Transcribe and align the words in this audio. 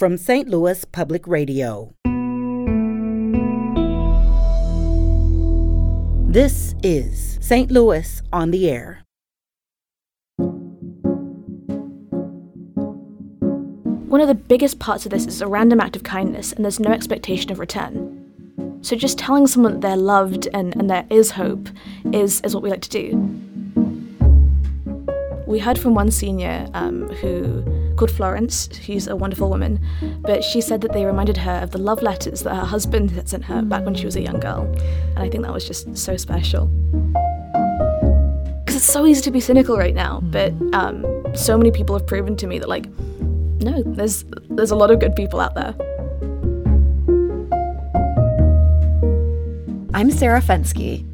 from 0.00 0.16
St. 0.16 0.48
Louis 0.48 0.82
Public 0.86 1.28
Radio. 1.28 1.92
This 6.26 6.74
is 6.82 7.36
St. 7.42 7.70
Louis 7.70 8.22
on 8.32 8.50
the 8.50 8.70
Air. 8.70 9.04
One 14.08 14.22
of 14.22 14.28
the 14.28 14.34
biggest 14.34 14.78
parts 14.78 15.04
of 15.04 15.10
this 15.10 15.26
is 15.26 15.42
a 15.42 15.46
random 15.46 15.80
act 15.80 15.96
of 15.96 16.02
kindness, 16.02 16.54
and 16.54 16.64
there's 16.64 16.80
no 16.80 16.92
expectation 16.92 17.52
of 17.52 17.58
return. 17.58 18.78
So 18.80 18.96
just 18.96 19.18
telling 19.18 19.46
someone 19.46 19.74
that 19.74 19.80
they're 19.82 19.98
loved 19.98 20.48
and, 20.54 20.74
and 20.76 20.88
there 20.88 21.04
is 21.10 21.32
hope 21.32 21.68
is, 22.14 22.40
is 22.40 22.54
what 22.54 22.62
we 22.62 22.70
like 22.70 22.80
to 22.80 22.88
do. 22.88 23.18
We 25.46 25.58
heard 25.58 25.78
from 25.78 25.94
one 25.94 26.10
senior 26.10 26.66
um, 26.72 27.06
who 27.16 27.79
called 28.00 28.10
Florence, 28.10 28.74
who's 28.86 29.06
a 29.06 29.14
wonderful 29.14 29.50
woman, 29.50 29.78
but 30.22 30.42
she 30.42 30.62
said 30.62 30.80
that 30.80 30.94
they 30.94 31.04
reminded 31.04 31.36
her 31.36 31.60
of 31.62 31.72
the 31.72 31.78
love 31.78 32.00
letters 32.00 32.44
that 32.44 32.54
her 32.54 32.64
husband 32.64 33.10
had 33.10 33.28
sent 33.28 33.44
her 33.44 33.60
back 33.60 33.84
when 33.84 33.94
she 33.94 34.06
was 34.06 34.16
a 34.16 34.22
young 34.22 34.40
girl. 34.40 34.62
And 35.16 35.18
I 35.18 35.28
think 35.28 35.44
that 35.44 35.52
was 35.52 35.66
just 35.66 35.94
so 35.98 36.16
special. 36.16 36.68
Because 38.64 38.76
it's 38.76 38.90
so 38.90 39.04
easy 39.04 39.20
to 39.20 39.30
be 39.30 39.38
cynical 39.38 39.76
right 39.76 39.94
now, 39.94 40.20
but 40.22 40.54
um, 40.72 41.04
so 41.34 41.58
many 41.58 41.70
people 41.70 41.94
have 41.94 42.06
proven 42.06 42.36
to 42.38 42.46
me 42.46 42.58
that, 42.58 42.70
like, 42.70 42.88
no, 43.60 43.82
there's 43.82 44.24
there's 44.48 44.70
a 44.70 44.76
lot 44.76 44.90
of 44.90 44.98
good 44.98 45.14
people 45.14 45.38
out 45.38 45.54
there. 45.54 45.74
I'm 49.92 50.10
Sarah 50.10 50.40
Fenske. 50.40 51.04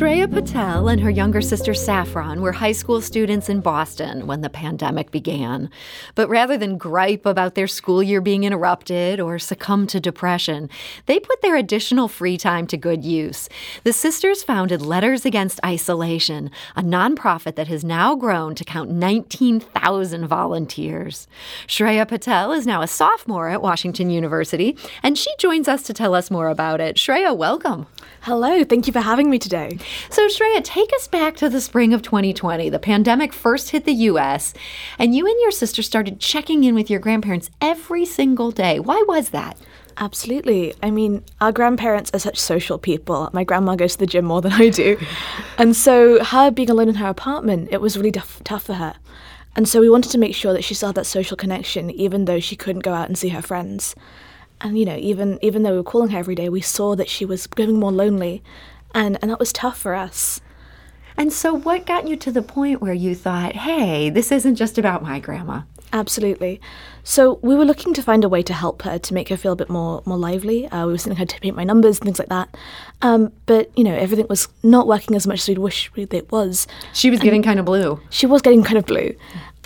Shreya 0.00 0.32
Patel 0.32 0.88
and 0.88 0.98
her 1.02 1.10
younger 1.10 1.42
sister 1.42 1.74
Saffron 1.74 2.40
were 2.40 2.52
high 2.52 2.72
school 2.72 3.02
students 3.02 3.50
in 3.50 3.60
Boston 3.60 4.26
when 4.26 4.40
the 4.40 4.48
pandemic 4.48 5.10
began. 5.10 5.68
But 6.14 6.30
rather 6.30 6.56
than 6.56 6.78
gripe 6.78 7.26
about 7.26 7.54
their 7.54 7.66
school 7.66 8.02
year 8.02 8.22
being 8.22 8.44
interrupted 8.44 9.20
or 9.20 9.38
succumb 9.38 9.86
to 9.88 10.00
depression, 10.00 10.70
they 11.04 11.20
put 11.20 11.42
their 11.42 11.54
additional 11.54 12.08
free 12.08 12.38
time 12.38 12.66
to 12.68 12.78
good 12.78 13.04
use. 13.04 13.50
The 13.84 13.92
sisters 13.92 14.42
founded 14.42 14.80
Letters 14.80 15.26
Against 15.26 15.60
Isolation, 15.62 16.50
a 16.74 16.82
nonprofit 16.82 17.56
that 17.56 17.68
has 17.68 17.84
now 17.84 18.16
grown 18.16 18.54
to 18.54 18.64
count 18.64 18.88
19,000 18.88 20.26
volunteers. 20.26 21.28
Shreya 21.66 22.08
Patel 22.08 22.52
is 22.52 22.66
now 22.66 22.80
a 22.80 22.88
sophomore 22.88 23.50
at 23.50 23.60
Washington 23.60 24.08
University, 24.08 24.78
and 25.02 25.18
she 25.18 25.30
joins 25.38 25.68
us 25.68 25.82
to 25.82 25.92
tell 25.92 26.14
us 26.14 26.30
more 26.30 26.48
about 26.48 26.80
it. 26.80 26.96
Shreya, 26.96 27.36
welcome. 27.36 27.86
Hello, 28.22 28.64
thank 28.64 28.86
you 28.86 28.94
for 28.94 29.00
having 29.00 29.28
me 29.28 29.38
today. 29.38 29.78
So, 30.10 30.26
Shreya, 30.28 30.62
take 30.62 30.92
us 30.94 31.08
back 31.08 31.36
to 31.36 31.48
the 31.48 31.60
spring 31.60 31.92
of 31.94 32.02
2020. 32.02 32.68
The 32.68 32.78
pandemic 32.78 33.32
first 33.32 33.70
hit 33.70 33.84
the 33.84 33.92
U.S., 33.92 34.54
and 34.98 35.14
you 35.14 35.26
and 35.26 35.36
your 35.40 35.50
sister 35.50 35.82
started 35.82 36.20
checking 36.20 36.64
in 36.64 36.74
with 36.74 36.90
your 36.90 37.00
grandparents 37.00 37.50
every 37.60 38.04
single 38.04 38.50
day. 38.50 38.80
Why 38.80 39.04
was 39.06 39.30
that? 39.30 39.56
Absolutely. 39.96 40.74
I 40.82 40.90
mean, 40.90 41.22
our 41.40 41.52
grandparents 41.52 42.10
are 42.14 42.18
such 42.18 42.38
social 42.38 42.78
people. 42.78 43.28
My 43.32 43.44
grandma 43.44 43.74
goes 43.74 43.92
to 43.92 43.98
the 43.98 44.06
gym 44.06 44.24
more 44.24 44.40
than 44.40 44.52
I 44.52 44.70
do. 44.70 44.98
and 45.58 45.76
so, 45.76 46.22
her 46.24 46.50
being 46.50 46.70
alone 46.70 46.88
in 46.88 46.94
her 46.96 47.08
apartment, 47.08 47.68
it 47.70 47.80
was 47.80 47.96
really 47.96 48.12
tough, 48.12 48.42
tough 48.44 48.64
for 48.64 48.74
her. 48.74 48.94
And 49.56 49.68
so, 49.68 49.80
we 49.80 49.90
wanted 49.90 50.12
to 50.12 50.18
make 50.18 50.34
sure 50.34 50.52
that 50.52 50.64
she 50.64 50.74
still 50.74 50.88
had 50.88 50.96
that 50.96 51.06
social 51.06 51.36
connection, 51.36 51.90
even 51.90 52.24
though 52.24 52.40
she 52.40 52.56
couldn't 52.56 52.82
go 52.82 52.94
out 52.94 53.08
and 53.08 53.18
see 53.18 53.28
her 53.28 53.42
friends. 53.42 53.94
And, 54.62 54.78
you 54.78 54.84
know, 54.84 54.96
even, 54.96 55.38
even 55.42 55.62
though 55.62 55.72
we 55.72 55.78
were 55.78 55.82
calling 55.82 56.10
her 56.10 56.18
every 56.18 56.34
day, 56.34 56.48
we 56.48 56.60
saw 56.60 56.94
that 56.96 57.08
she 57.08 57.24
was 57.24 57.46
getting 57.46 57.78
more 57.78 57.92
lonely 57.92 58.42
and 58.94 59.18
and 59.22 59.30
that 59.30 59.38
was 59.38 59.52
tough 59.52 59.78
for 59.78 59.94
us. 59.94 60.40
And 61.16 61.32
so, 61.32 61.52
what 61.52 61.86
got 61.86 62.08
you 62.08 62.16
to 62.16 62.32
the 62.32 62.42
point 62.42 62.80
where 62.80 62.94
you 62.94 63.14
thought, 63.14 63.54
hey, 63.54 64.10
this 64.10 64.32
isn't 64.32 64.56
just 64.56 64.78
about 64.78 65.02
my 65.02 65.20
grandma? 65.20 65.62
Absolutely. 65.92 66.60
So 67.02 67.40
we 67.42 67.56
were 67.56 67.64
looking 67.64 67.92
to 67.94 68.02
find 68.02 68.22
a 68.22 68.28
way 68.28 68.42
to 68.42 68.52
help 68.52 68.82
her 68.82 68.98
to 68.98 69.14
make 69.14 69.28
her 69.28 69.36
feel 69.36 69.52
a 69.52 69.56
bit 69.56 69.68
more 69.68 70.02
more 70.06 70.16
lively. 70.16 70.68
Uh, 70.68 70.86
we 70.86 70.92
were 70.92 70.98
sending 70.98 71.18
her 71.18 71.26
to 71.26 71.40
paint 71.40 71.56
my 71.56 71.64
numbers 71.64 71.98
and 71.98 72.04
things 72.04 72.18
like 72.18 72.28
that. 72.28 72.56
Um, 73.02 73.32
but 73.46 73.76
you 73.76 73.82
know 73.82 73.94
everything 73.94 74.26
was 74.28 74.48
not 74.62 74.86
working 74.86 75.16
as 75.16 75.26
much 75.26 75.40
as 75.40 75.48
we'd 75.48 75.58
wish 75.58 75.90
it 75.96 76.30
was. 76.30 76.66
She 76.92 77.10
was 77.10 77.18
and 77.18 77.24
getting 77.24 77.42
kind 77.42 77.58
of 77.58 77.66
blue. 77.66 78.00
She 78.10 78.26
was 78.26 78.42
getting 78.42 78.62
kind 78.62 78.78
of 78.78 78.86
blue. 78.86 79.14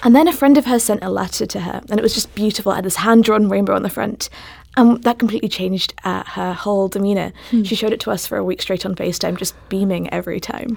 And 0.03 0.15
then 0.15 0.29
a 0.29 0.33
friend 0.33 0.59
of 0.59 0.67
hers 0.67 0.83
sent 0.83 1.05
a 1.05 1.11
letter 1.11 1.47
to 1.47 1.61
her, 1.61 1.81
and 1.89 1.99
it 1.99 2.03
was 2.03 2.15
just 2.15 2.35
beautiful. 2.35 2.73
It 2.73 2.77
had 2.77 2.85
this 2.85 2.97
hand 2.97 3.25
drawn 3.25 3.49
rainbow 3.49 3.75
on 3.75 3.83
the 3.83 3.91
front. 3.91 4.29
And 4.77 5.03
that 5.05 5.19
completely 5.19 5.49
changed 5.49 5.95
uh, 6.05 6.25
her 6.25 6.53
whole 6.53 6.89
demeanour. 6.89 7.33
Mm. 7.51 7.67
She 7.67 7.75
showed 7.75 7.93
it 7.93 8.01
to 8.01 8.11
us 8.11 8.27
for 8.27 8.37
a 8.37 8.45
week 8.45 8.61
straight 8.63 8.85
on 8.85 8.95
FaceTime, 8.95 9.37
just 9.37 9.55
beaming 9.69 10.13
every 10.13 10.41
time. 10.41 10.77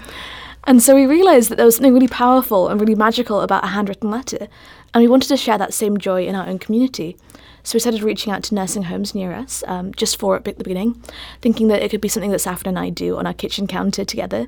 And 0.66 0.84
so 0.84 0.94
we 0.94 1.06
realised 1.06 1.50
that 1.50 1.56
there 1.56 1.66
was 1.66 1.78
something 1.78 1.94
really 1.94 2.09
powerful 2.09 2.68
and 2.68 2.80
really 2.80 2.96
magical 2.96 3.41
about 3.41 3.63
a 3.63 3.68
handwritten 3.68 4.12
letter, 4.12 4.50
and 4.94 5.02
we 5.02 5.07
wanted 5.07 5.30
to 5.30 5.38
share 5.38 5.57
that 5.57 5.74
same 5.74 5.97
joy 5.97 6.25
in 6.25 6.36
our 6.36 6.46
own 6.46 6.59
community. 6.59 7.16
So 7.63 7.75
we 7.75 7.80
started 7.80 8.03
reaching 8.03 8.34
out 8.34 8.44
to 8.44 8.56
nursing 8.56 8.84
homes 8.84 9.16
near 9.16 9.34
us, 9.34 9.63
um, 9.68 9.94
just 9.94 10.19
for 10.19 10.36
at 10.36 10.44
the 10.44 10.53
beginning, 10.56 11.02
thinking 11.41 11.68
that 11.69 11.81
it 11.81 11.91
could 11.91 12.02
be 12.02 12.07
something 12.07 12.31
that 12.31 12.40
Saffron 12.40 12.78
and 12.78 12.80
I 12.80 12.90
do 12.90 13.18
on 13.18 13.25
our 13.25 13.34
kitchen 13.34 13.66
counter 13.68 14.06
together. 14.06 14.47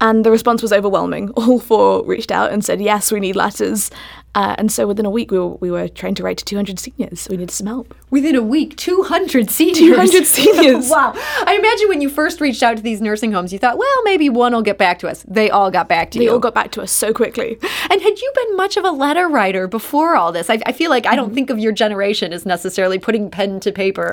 And 0.00 0.24
the 0.24 0.30
response 0.30 0.62
was 0.62 0.72
overwhelming. 0.72 1.30
All 1.36 1.58
four 1.58 2.04
reached 2.04 2.30
out 2.30 2.52
and 2.52 2.64
said, 2.64 2.80
yes, 2.80 3.10
we 3.10 3.20
need 3.20 3.36
letters. 3.36 3.90
Uh, 4.34 4.54
and 4.58 4.70
so 4.70 4.86
within 4.86 5.04
a 5.04 5.10
week, 5.10 5.30
we 5.32 5.38
were, 5.38 5.48
we 5.48 5.70
were 5.70 5.88
trying 5.88 6.14
to 6.14 6.22
write 6.22 6.38
to 6.38 6.44
200 6.44 6.78
seniors. 6.78 7.22
So 7.22 7.30
we 7.30 7.38
needed 7.38 7.52
some 7.52 7.66
help. 7.66 7.92
Within 8.10 8.36
a 8.36 8.42
week, 8.42 8.76
200 8.76 9.50
seniors. 9.50 9.78
200 9.78 10.26
seniors. 10.26 10.90
wow. 10.90 11.12
I 11.44 11.56
imagine 11.58 11.88
when 11.88 12.00
you 12.00 12.08
first 12.08 12.40
reached 12.40 12.62
out 12.62 12.76
to 12.76 12.82
these 12.82 13.00
nursing 13.00 13.32
homes, 13.32 13.52
you 13.52 13.58
thought, 13.58 13.78
well, 13.78 14.02
maybe 14.04 14.28
one 14.28 14.52
will 14.52 14.62
get 14.62 14.78
back 14.78 15.00
to 15.00 15.08
us. 15.08 15.24
They 15.26 15.50
all 15.50 15.70
got 15.70 15.88
back 15.88 16.12
to 16.12 16.18
they 16.18 16.26
you. 16.26 16.30
They 16.30 16.34
all 16.34 16.38
got 16.38 16.54
back 16.54 16.70
to 16.72 16.82
us 16.82 16.92
so 16.92 17.12
quickly. 17.12 17.58
And 17.90 18.00
had 18.00 18.18
you 18.20 18.32
been 18.34 18.56
much 18.56 18.76
of 18.76 18.84
a 18.84 18.90
letter 18.90 19.28
writer 19.28 19.66
before 19.66 20.14
all 20.14 20.30
this? 20.30 20.50
I, 20.50 20.60
I 20.66 20.72
feel 20.72 20.90
like 20.90 21.06
I 21.06 21.16
don't 21.16 21.28
mm-hmm. 21.28 21.34
think 21.34 21.50
of 21.50 21.58
your 21.58 21.72
generation 21.72 22.32
as 22.32 22.46
necessarily 22.46 22.98
putting 22.98 23.30
pen 23.30 23.58
to 23.60 23.72
paper. 23.72 24.12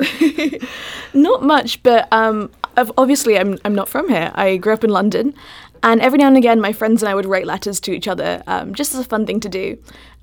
not 1.14 1.44
much, 1.44 1.84
but 1.84 2.08
um, 2.12 2.50
obviously 2.98 3.38
I'm, 3.38 3.58
I'm 3.66 3.76
not 3.76 3.90
from 3.90 4.10
here. 4.10 4.32
I 4.36 4.58
grew 4.58 4.74
up 4.74 4.84
in 4.84 4.90
London. 4.90 5.34
And 5.84 6.02
every 6.02 6.18
now 6.18 6.28
and 6.28 6.38
again, 6.38 6.60
my 6.60 6.74
friends 6.74 7.04
and 7.04 7.10
I 7.10 7.16
would 7.16 7.26
write 7.26 7.46
letters 7.46 7.80
to 7.82 7.92
each 7.92 8.08
other 8.08 8.42
um, 8.48 8.74
just 8.74 8.94
as 8.94 9.02
a 9.02 9.04
fun 9.04 9.26
thing 9.26 9.40
to 9.42 9.50
do. 9.50 9.78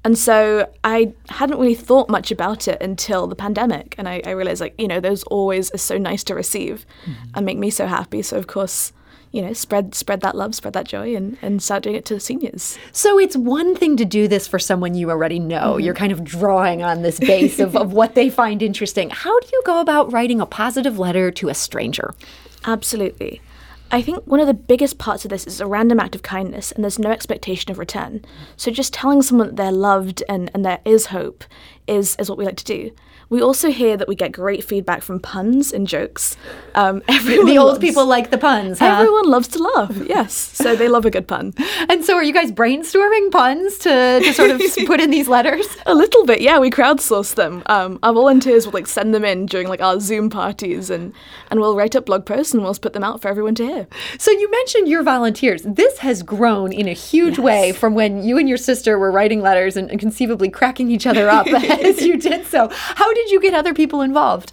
And 0.05 0.19
so 0.19 0.69
I 0.83 1.13
hadn't 1.29 1.59
really 1.59 1.77
thought 1.77 2.09
much 2.09 2.33
about 2.33 2.67
it 2.67 2.83
until 2.83 3.29
the 3.29 3.37
pandemic. 3.37 3.95
And 3.97 4.09
I, 4.09 4.21
I 4.27 4.31
realized, 4.31 4.61
like, 4.61 4.75
you 4.77 4.89
know, 4.89 4.99
those 4.99 5.23
always 5.25 5.71
are 5.73 5.79
so 5.79 5.97
nice 5.99 6.25
to 6.25 6.35
receive 6.35 6.85
mm-hmm. 7.07 7.31
and 7.37 7.47
make 7.47 7.59
me 7.59 7.71
so 7.71 7.87
happy. 7.87 8.23
So, 8.23 8.37
of 8.37 8.49
course, 8.49 8.93
you 9.33 9.43
know, 9.43 9.53
spread 9.53 9.95
spread 9.95 10.21
that 10.21 10.37
love, 10.37 10.55
spread 10.55 10.75
that 10.75 10.87
joy, 10.87 11.17
and, 11.17 11.37
and 11.43 11.63
start 11.63 11.83
doing 11.83 11.97
it 11.97 12.05
to 12.05 12.15
the 12.15 12.21
seniors. 12.21 12.79
So 12.93 13.19
it's 13.19 13.37
one 13.37 13.75
thing 13.75 13.97
to 13.97 14.05
do 14.05 14.29
this 14.29 14.47
for 14.47 14.59
someone 14.59 14.95
you 14.95 15.11
already 15.11 15.39
know. 15.39 15.75
Mm-hmm. 15.75 15.81
You're 15.81 15.95
kind 15.95 16.13
of 16.13 16.23
drawing 16.23 16.83
on 16.83 17.03
this 17.03 17.19
base 17.19 17.59
of, 17.59 17.75
of 17.75 17.93
what 17.93 18.15
they 18.15 18.31
find 18.31 18.63
interesting. 18.63 19.11
How 19.11 19.39
do 19.41 19.49
you 19.53 19.63
go 19.65 19.81
about 19.81 20.13
writing 20.13 20.41
a 20.41 20.47
positive 20.47 20.99
letter 20.99 21.31
to 21.33 21.49
a 21.49 21.55
stranger? 21.55 22.15
Absolutely. 22.65 23.41
I 23.91 24.01
think 24.01 24.27
one 24.27 24.41
of 24.41 24.47
the 24.47 24.55
biggest 24.55 24.97
parts 24.97 25.27
of 25.27 25.31
this 25.31 25.47
is 25.47 25.61
a 25.61 25.67
random 25.67 26.01
act 26.01 26.15
of 26.15 26.23
kindness 26.23 26.73
and 26.73 26.83
there's 26.83 26.99
no 26.99 27.11
expectation 27.11 27.71
of 27.71 27.79
return. 27.79 28.25
So 28.57 28.71
just 28.71 28.95
telling 28.95 29.21
someone 29.21 29.49
that 29.49 29.57
they're 29.57 29.71
loved 29.71 30.23
and, 30.31 30.51
and 30.55 30.65
there 30.65 30.81
is 30.87 31.07
hope 31.07 31.45
is, 31.87 32.17
is 32.17 32.31
what 32.31 32.39
we 32.39 32.47
like 32.47 32.57
to 32.57 32.65
do. 32.65 32.93
We 33.33 33.41
also 33.41 33.71
hear 33.71 33.97
that 33.97 34.09
we 34.09 34.15
get 34.15 34.31
great 34.31 34.63
feedback 34.63 35.01
from 35.01 35.19
puns 35.19 35.73
and 35.73 35.89
jokes. 35.89 36.37
Um, 36.75 37.03
everyone 37.09 37.47
the 37.47 37.57
old 37.57 37.69
loves, 37.69 37.79
people 37.79 38.05
like 38.05 38.31
the 38.31 38.37
puns. 38.37 38.79
Huh? 38.79 38.99
Everyone 39.01 39.27
loves 39.27 39.49
to 39.49 39.59
laugh. 39.59 39.97
Yes, 40.07 40.35
so 40.35 40.77
they 40.77 40.87
love 40.87 41.07
a 41.07 41.11
good 41.11 41.27
pun. 41.27 41.55
And 41.89 42.05
so, 42.05 42.15
are 42.15 42.23
you 42.23 42.33
guys 42.33 42.53
brainstorming 42.53 43.31
puns 43.31 43.79
to, 43.79 44.21
to 44.23 44.33
sort 44.35 44.51
of 44.51 44.61
put 44.87 45.01
in 45.01 45.11
these 45.11 45.29
letters? 45.29 45.67
A 45.87 45.95
little 45.95 46.25
bit, 46.25 46.41
yeah. 46.41 46.59
We 46.59 46.71
crowdsource 46.71 47.35
them. 47.35 47.63
Um, 47.67 47.99
our 48.03 48.13
volunteers 48.13 48.67
will 48.67 48.73
like 48.73 48.87
send 48.87 49.15
them 49.15 49.25
in 49.25 49.47
during 49.47 49.69
like 49.69 49.81
our 49.81 49.99
Zoom 49.99 50.29
parties, 50.31 50.91
and 50.91 51.13
and 51.51 51.59
we'll 51.59 51.75
write 51.75 51.97
up 51.97 52.07
blog 52.07 52.27
posts 52.27 52.53
and 52.53 52.63
we'll 52.63 52.75
put 52.75 52.93
them 52.93 53.03
out 53.03 53.21
for 53.23 53.29
everyone 53.29 53.55
to 53.57 53.67
hear. 53.67 53.87
So 54.19 54.31
you 54.31 54.51
mentioned 54.51 54.89
your 54.89 55.03
volunteers. 55.03 55.63
This 55.63 55.99
has 55.99 56.23
grown 56.23 56.73
in 56.73 56.87
a 56.87 56.93
huge 56.93 57.39
yes. 57.39 57.45
way 57.45 57.73
from 57.73 57.95
when 57.95 58.23
you 58.23 58.39
and 58.39 58.49
your 58.49 58.59
sister 58.59 58.99
were 58.99 59.11
writing 59.11 59.41
letters 59.41 59.77
and, 59.77 59.91
and 59.91 59.99
conceivably 59.99 60.51
cracking 60.51 60.91
each 60.91 61.07
other 61.07 61.29
up 61.31 61.47
as 61.49 62.03
you 62.03 62.17
did 62.19 62.47
so. 62.47 62.69
How 62.71 63.13
did 63.13 63.22
you 63.31 63.41
get 63.41 63.55
other 63.55 63.75
people 63.75 64.01
involved? 64.01 64.53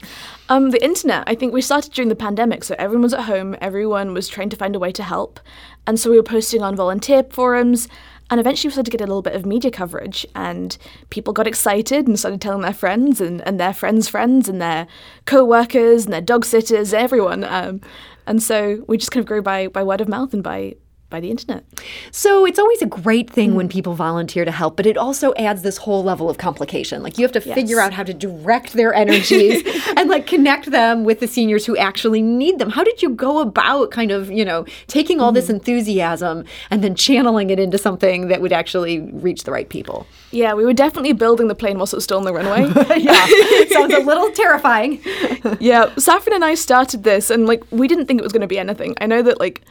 Um, 0.49 0.71
the 0.71 0.83
internet. 0.83 1.23
I 1.27 1.35
think 1.35 1.53
we 1.53 1.61
started 1.61 1.93
during 1.93 2.09
the 2.09 2.15
pandemic, 2.15 2.63
so 2.63 2.75
everyone 2.79 3.03
was 3.03 3.13
at 3.13 3.25
home, 3.25 3.55
everyone 3.61 4.13
was 4.13 4.27
trying 4.27 4.49
to 4.49 4.55
find 4.55 4.75
a 4.75 4.79
way 4.79 4.91
to 4.91 5.03
help. 5.03 5.39
And 5.85 5.99
so 5.99 6.09
we 6.09 6.17
were 6.17 6.23
posting 6.23 6.61
on 6.63 6.75
volunteer 6.75 7.23
forums, 7.23 7.87
and 8.31 8.39
eventually 8.39 8.69
we 8.69 8.73
started 8.73 8.91
to 8.91 8.97
get 8.97 9.03
a 9.03 9.07
little 9.07 9.21
bit 9.21 9.35
of 9.35 9.45
media 9.45 9.71
coverage, 9.71 10.25
and 10.35 10.77
people 11.09 11.33
got 11.33 11.47
excited 11.47 12.07
and 12.07 12.17
started 12.17 12.41
telling 12.41 12.61
their 12.61 12.73
friends 12.73 13.21
and, 13.21 13.41
and 13.47 13.59
their 13.59 13.73
friends' 13.73 14.09
friends 14.09 14.49
and 14.49 14.61
their 14.61 14.87
co 15.25 15.45
workers 15.45 16.05
and 16.05 16.13
their 16.13 16.21
dog 16.21 16.45
sitters, 16.45 16.93
everyone. 16.93 17.43
Um, 17.43 17.81
and 18.25 18.41
so 18.41 18.83
we 18.87 18.97
just 18.97 19.11
kind 19.11 19.23
of 19.23 19.27
grew 19.27 19.41
by, 19.41 19.67
by 19.67 19.83
word 19.83 20.01
of 20.01 20.07
mouth 20.07 20.33
and 20.33 20.43
by 20.43 20.75
by 21.09 21.19
the 21.19 21.31
internet. 21.31 21.63
So 22.11 22.45
it's 22.45 22.59
always 22.59 22.81
a 22.81 22.85
great 22.85 23.29
thing 23.29 23.55
when 23.55 23.67
mm. 23.67 23.71
people 23.71 23.93
volunteer 23.95 24.45
to 24.45 24.51
help, 24.51 24.75
but 24.75 24.85
it 24.85 24.97
also 24.97 25.33
adds 25.35 25.63
this 25.63 25.77
whole 25.77 26.03
level 26.03 26.29
of 26.29 26.37
complication. 26.37 27.01
Like 27.01 27.17
you 27.17 27.23
have 27.23 27.31
to 27.31 27.41
figure 27.41 27.79
out 27.79 27.93
how 27.93 28.03
to 28.03 28.13
direct 28.13 28.73
their 28.73 28.93
energies 28.93 29.63
and 29.97 30.09
like 30.09 30.27
connect 30.27 30.69
them 30.71 31.03
with 31.03 31.19
the 31.19 31.27
seniors 31.27 31.65
who 31.65 31.75
actually 31.77 32.21
need 32.21 32.59
them. 32.59 32.69
How 32.69 32.83
did 32.83 33.01
you 33.01 33.09
go 33.09 33.39
about 33.39 33.91
kind 33.91 34.11
of, 34.11 34.29
you 34.29 34.45
know, 34.45 34.65
taking 34.87 35.19
all 35.19 35.31
this 35.31 35.47
mm. 35.47 35.55
enthusiasm 35.55 36.45
and 36.69 36.83
then 36.83 36.95
channeling 36.95 37.49
it 37.49 37.59
into 37.59 37.77
something 37.77 38.27
that 38.27 38.41
would 38.41 38.53
actually 38.53 38.99
reach 38.99 39.43
the 39.43 39.51
right 39.51 39.69
people? 39.69 40.05
Yeah, 40.31 40.53
we 40.53 40.63
were 40.63 40.73
definitely 40.73 41.13
building 41.13 41.47
the 41.47 41.55
plane 41.55 41.77
whilst 41.77 41.93
it 41.93 41.97
was 41.97 42.03
still 42.03 42.17
on 42.17 42.25
the 42.25 42.33
runway. 42.33 42.61
yeah. 42.99 43.25
It 43.27 43.71
sounds 43.71 43.93
a 43.93 43.99
little 43.99 44.31
terrifying. 44.31 45.01
yeah, 45.59 45.93
Saffron 45.95 46.35
and 46.35 46.45
I 46.45 46.53
started 46.55 47.03
this, 47.03 47.29
and 47.29 47.47
like 47.47 47.63
we 47.71 47.87
didn't 47.87 48.05
think 48.05 48.19
it 48.19 48.23
was 48.23 48.31
going 48.31 48.41
to 48.41 48.47
be 48.47 48.59
anything. 48.59 48.95
I 49.01 49.07
know 49.07 49.23
that 49.23 49.39
like 49.39 49.63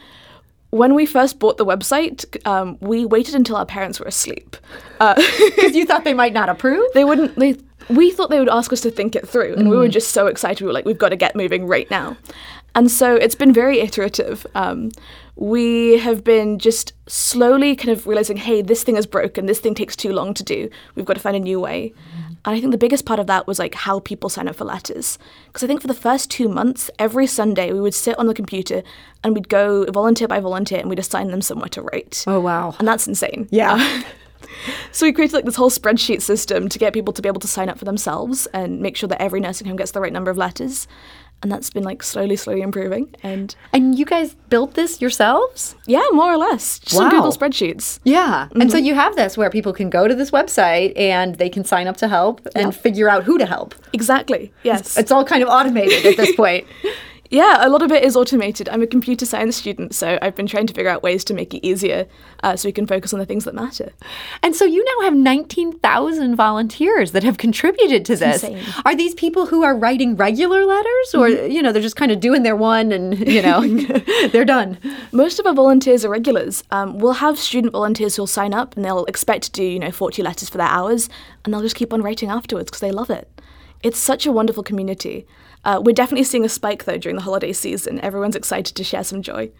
when 0.70 0.94
we 0.94 1.06
first 1.06 1.38
bought 1.38 1.56
the 1.56 1.64
website, 1.64 2.24
um, 2.46 2.76
we 2.80 3.04
waited 3.06 3.34
until 3.34 3.56
our 3.56 3.66
parents 3.66 3.98
were 4.00 4.06
asleep. 4.06 4.56
Uh, 5.00 5.14
Because 5.56 5.74
you 5.74 5.86
thought 5.86 6.04
they 6.04 6.14
might 6.14 6.32
not 6.32 6.48
approve? 6.48 6.84
they 6.94 7.04
wouldn't. 7.04 7.36
They 7.36 7.56
we 7.88 8.10
thought 8.10 8.28
they 8.28 8.38
would 8.38 8.50
ask 8.50 8.70
us 8.72 8.82
to 8.82 8.90
think 8.90 9.16
it 9.16 9.26
through, 9.26 9.54
and 9.54 9.70
we 9.70 9.76
were 9.76 9.88
just 9.88 10.10
so 10.12 10.26
excited. 10.26 10.60
We 10.60 10.66
were 10.66 10.74
like, 10.74 10.84
we've 10.84 10.98
got 10.98 11.08
to 11.08 11.16
get 11.16 11.34
moving 11.34 11.66
right 11.66 11.90
now. 11.90 12.18
And 12.74 12.90
so 12.90 13.14
it's 13.14 13.34
been 13.34 13.52
very 13.52 13.80
iterative. 13.80 14.46
Um, 14.54 14.90
we 15.36 15.98
have 15.98 16.22
been 16.22 16.58
just 16.58 16.92
slowly 17.08 17.74
kind 17.74 17.88
of 17.88 18.06
realizing, 18.06 18.36
hey, 18.36 18.60
this 18.60 18.84
thing 18.84 18.96
is 18.96 19.06
broken. 19.06 19.46
This 19.46 19.58
thing 19.58 19.74
takes 19.74 19.96
too 19.96 20.12
long 20.12 20.34
to 20.34 20.44
do. 20.44 20.68
We've 20.96 21.06
got 21.06 21.14
to 21.14 21.20
find 21.20 21.34
a 21.34 21.40
new 21.40 21.60
way. 21.60 21.94
And 22.48 22.56
I 22.56 22.60
think 22.60 22.72
the 22.72 22.78
biggest 22.78 23.04
part 23.04 23.20
of 23.20 23.26
that 23.26 23.46
was 23.46 23.58
like 23.58 23.74
how 23.74 24.00
people 24.00 24.30
sign 24.30 24.48
up 24.48 24.56
for 24.56 24.64
letters. 24.64 25.18
Because 25.48 25.62
I 25.62 25.66
think 25.66 25.82
for 25.82 25.86
the 25.86 25.92
first 25.92 26.30
two 26.30 26.48
months, 26.48 26.90
every 26.98 27.26
Sunday 27.26 27.74
we 27.74 27.80
would 27.80 27.92
sit 27.92 28.18
on 28.18 28.26
the 28.26 28.32
computer 28.32 28.82
and 29.22 29.34
we'd 29.34 29.50
go 29.50 29.84
volunteer 29.92 30.28
by 30.28 30.40
volunteer 30.40 30.78
and 30.78 30.88
we'd 30.88 30.98
assign 30.98 31.28
them 31.28 31.42
somewhere 31.42 31.68
to 31.68 31.82
write. 31.82 32.24
Oh, 32.26 32.40
wow. 32.40 32.74
And 32.78 32.88
that's 32.88 33.06
insane. 33.06 33.48
Yeah. 33.50 34.02
So 34.92 35.04
we 35.04 35.12
created 35.12 35.34
like 35.34 35.44
this 35.44 35.56
whole 35.56 35.70
spreadsheet 35.70 36.22
system 36.22 36.68
to 36.68 36.78
get 36.78 36.92
people 36.92 37.12
to 37.12 37.20
be 37.20 37.28
able 37.28 37.40
to 37.40 37.48
sign 37.48 37.68
up 37.68 37.78
for 37.78 37.84
themselves 37.84 38.46
and 38.54 38.80
make 38.80 38.96
sure 38.96 39.08
that 39.08 39.20
every 39.20 39.40
nursing 39.40 39.66
home 39.66 39.76
gets 39.76 39.90
the 39.90 40.00
right 40.00 40.12
number 40.12 40.30
of 40.30 40.36
letters. 40.36 40.86
And 41.42 41.52
that's 41.52 41.70
been 41.70 41.84
like 41.84 42.02
slowly, 42.02 42.34
slowly 42.34 42.62
improving. 42.62 43.14
And 43.22 43.54
And 43.72 43.96
you 43.96 44.04
guys 44.04 44.34
built 44.50 44.74
this 44.74 45.00
yourselves? 45.00 45.76
yeah, 45.86 46.02
more 46.12 46.32
or 46.32 46.36
less. 46.36 46.80
Just 46.80 47.00
Wow. 47.00 47.10
Google 47.10 47.32
spreadsheets. 47.32 48.00
Yeah. 48.02 48.48
And 48.60 48.70
so 48.70 48.76
mm-hmm. 48.76 48.86
you 48.86 48.94
have 48.94 49.14
this 49.14 49.36
where 49.36 49.48
people 49.48 49.72
can 49.72 49.88
go 49.88 50.08
to 50.08 50.14
this 50.14 50.30
website 50.32 50.92
and 50.98 51.36
they 51.36 51.48
can 51.48 51.64
sign 51.64 51.86
up 51.86 51.96
to 51.98 52.08
help 52.08 52.46
and 52.56 52.74
figure 52.74 53.08
out 53.08 53.22
who 53.24 53.38
to 53.38 53.46
help. 53.46 53.74
Exactly. 53.92 54.52
Yes. 54.64 54.98
It's 54.98 55.12
all 55.12 55.24
kind 55.24 55.42
of 55.42 55.48
automated 55.48 56.04
at 56.04 56.16
this 56.16 56.34
point. 56.42 56.66
Yeah, 57.30 57.66
a 57.66 57.68
lot 57.68 57.82
of 57.82 57.92
it 57.92 58.04
is 58.04 58.16
automated. 58.16 58.68
I'm 58.68 58.82
a 58.82 58.86
computer 58.86 59.26
science 59.26 59.56
student, 59.56 59.94
so 59.94 60.18
I've 60.22 60.34
been 60.34 60.46
trying 60.46 60.66
to 60.66 60.74
figure 60.74 60.90
out 60.90 61.02
ways 61.02 61.24
to 61.24 61.34
make 61.34 61.52
it 61.52 61.66
easier 61.66 62.06
uh, 62.42 62.56
so 62.56 62.68
we 62.68 62.72
can 62.72 62.86
focus 62.86 63.12
on 63.12 63.18
the 63.18 63.26
things 63.26 63.44
that 63.44 63.54
matter. 63.54 63.92
And 64.42 64.56
so 64.56 64.64
you 64.64 64.82
now 64.84 65.04
have 65.04 65.14
19,000 65.14 66.36
volunteers 66.36 67.12
that 67.12 67.24
have 67.24 67.36
contributed 67.36 68.04
to 68.06 68.16
this. 68.16 68.44
Are 68.84 68.96
these 68.96 69.14
people 69.14 69.46
who 69.46 69.62
are 69.62 69.76
writing 69.76 70.16
regular 70.16 70.64
letters 70.64 71.14
or, 71.14 71.28
you 71.28 71.60
know, 71.62 71.70
they're 71.70 71.82
just 71.82 71.96
kind 71.96 72.12
of 72.12 72.20
doing 72.20 72.44
their 72.44 72.56
one 72.56 72.92
and, 72.92 73.18
you 73.28 73.42
know, 73.42 73.60
they're 74.28 74.46
done? 74.46 74.78
Most 75.12 75.38
of 75.38 75.46
our 75.46 75.54
volunteers 75.54 76.04
are 76.04 76.10
regulars. 76.10 76.64
Um, 76.70 76.98
we'll 76.98 77.14
have 77.14 77.38
student 77.38 77.72
volunteers 77.72 78.16
who'll 78.16 78.26
sign 78.26 78.54
up 78.54 78.74
and 78.74 78.84
they'll 78.84 79.04
expect 79.04 79.44
to 79.44 79.50
do, 79.52 79.64
you 79.64 79.78
know, 79.78 79.90
40 79.90 80.22
letters 80.22 80.48
for 80.48 80.56
their 80.56 80.66
hours 80.66 81.10
and 81.44 81.52
they'll 81.52 81.62
just 81.62 81.76
keep 81.76 81.92
on 81.92 82.00
writing 82.00 82.30
afterwards 82.30 82.70
because 82.70 82.80
they 82.80 82.92
love 82.92 83.10
it. 83.10 83.28
It's 83.82 83.98
such 83.98 84.26
a 84.26 84.32
wonderful 84.32 84.62
community. 84.62 85.26
Uh, 85.68 85.78
we're 85.84 85.92
definitely 85.92 86.24
seeing 86.24 86.46
a 86.46 86.48
spike 86.48 86.84
though 86.84 86.96
during 86.96 87.16
the 87.16 87.22
holiday 87.22 87.52
season. 87.52 88.00
Everyone's 88.00 88.34
excited 88.34 88.74
to 88.74 88.82
share 88.82 89.04
some 89.04 89.20
joy. 89.20 89.50